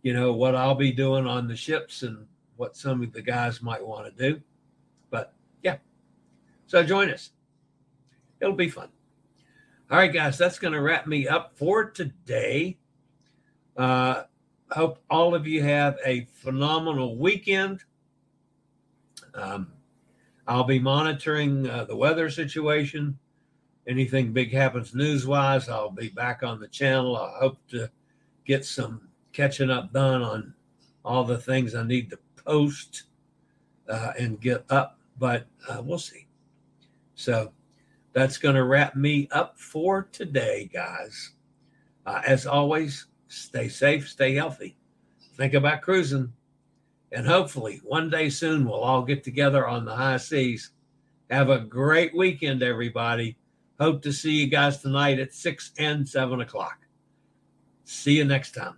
you 0.04 0.14
know, 0.14 0.34
what 0.34 0.54
I'll 0.54 0.76
be 0.76 0.92
doing 0.92 1.26
on 1.26 1.48
the 1.48 1.56
ships 1.56 2.04
and 2.04 2.28
what 2.58 2.76
some 2.76 3.02
of 3.02 3.14
the 3.14 3.22
guys 3.22 3.62
might 3.62 3.86
want 3.86 4.06
to 4.06 4.32
do. 4.32 4.42
But 5.10 5.34
yeah, 5.64 5.78
so 6.68 6.84
join 6.84 7.10
us. 7.10 7.32
It'll 8.40 8.54
be 8.54 8.70
fun. 8.70 8.90
All 9.92 9.98
right, 9.98 10.12
guys, 10.12 10.38
that's 10.38 10.60
going 10.60 10.74
to 10.74 10.82
wrap 10.82 11.06
me 11.06 11.28
up 11.28 11.56
for 11.56 11.90
today. 11.90 12.78
Uh, 13.78 14.24
hope 14.72 15.00
all 15.10 15.36
of 15.36 15.46
you 15.46 15.62
have 15.62 15.98
a 16.06 16.26
phenomenal 16.34 17.18
weekend. 17.18 17.84
Um, 19.36 19.72
I'll 20.48 20.64
be 20.64 20.80
monitoring 20.80 21.70
uh, 21.70 21.86
the 21.86 21.96
weather 21.96 22.30
situation. 22.30 23.18
Anything 23.88 24.34
big 24.34 24.52
happens 24.52 24.96
news 24.96 25.28
wise, 25.28 25.70
I'll 25.70 25.92
be 25.92 26.10
back 26.10 26.42
on 26.42 26.60
the 26.60 26.68
channel. 26.68 27.16
I 27.16 27.38
hope 27.40 27.58
to 27.70 27.90
get 28.46 28.66
some 28.66 29.08
catching 29.34 29.70
up 29.70 29.94
done 29.94 30.24
on 30.24 30.54
all 31.04 31.24
the 31.24 31.38
things 31.38 31.76
I 31.76 31.84
need 31.84 32.10
to 32.10 32.18
post 32.46 33.04
uh, 33.90 34.14
and 34.18 34.40
get 34.40 34.66
up, 34.70 35.00
but 35.18 35.48
uh, 35.70 35.82
we'll 35.84 36.00
see. 36.00 36.28
So 37.16 37.52
that's 38.14 38.38
going 38.38 38.56
to 38.56 38.64
wrap 38.64 38.96
me 38.96 39.28
up 39.32 39.60
for 39.60 40.08
today, 40.12 40.70
guys. 40.72 41.32
Uh, 42.06 42.22
as 42.26 42.46
always, 42.46 43.08
stay 43.28 43.68
safe, 43.68 44.08
stay 44.08 44.36
healthy, 44.36 44.78
think 45.36 45.54
about 45.54 45.82
cruising, 45.82 46.32
and 47.12 47.26
hopefully 47.26 47.82
one 47.84 48.10
day 48.10 48.30
soon 48.30 48.66
we'll 48.66 48.80
all 48.80 49.02
get 49.02 49.24
together 49.24 49.68
on 49.68 49.86
the 49.86 49.96
high 49.96 50.18
seas. 50.18 50.72
Have 51.32 51.50
a 51.50 51.60
great 51.60 52.16
weekend, 52.16 52.62
everybody. 52.62 53.38
Hope 53.80 54.02
to 54.04 54.14
see 54.14 54.32
you 54.32 54.48
guys 54.48 54.82
tonight 54.82 55.20
at 55.20 55.34
6 55.34 55.72
and 55.78 56.08
7 56.08 56.42
o'clock. 56.42 56.78
See 57.84 58.18
you 58.18 58.26
next 58.26 58.54
time. 58.54 58.78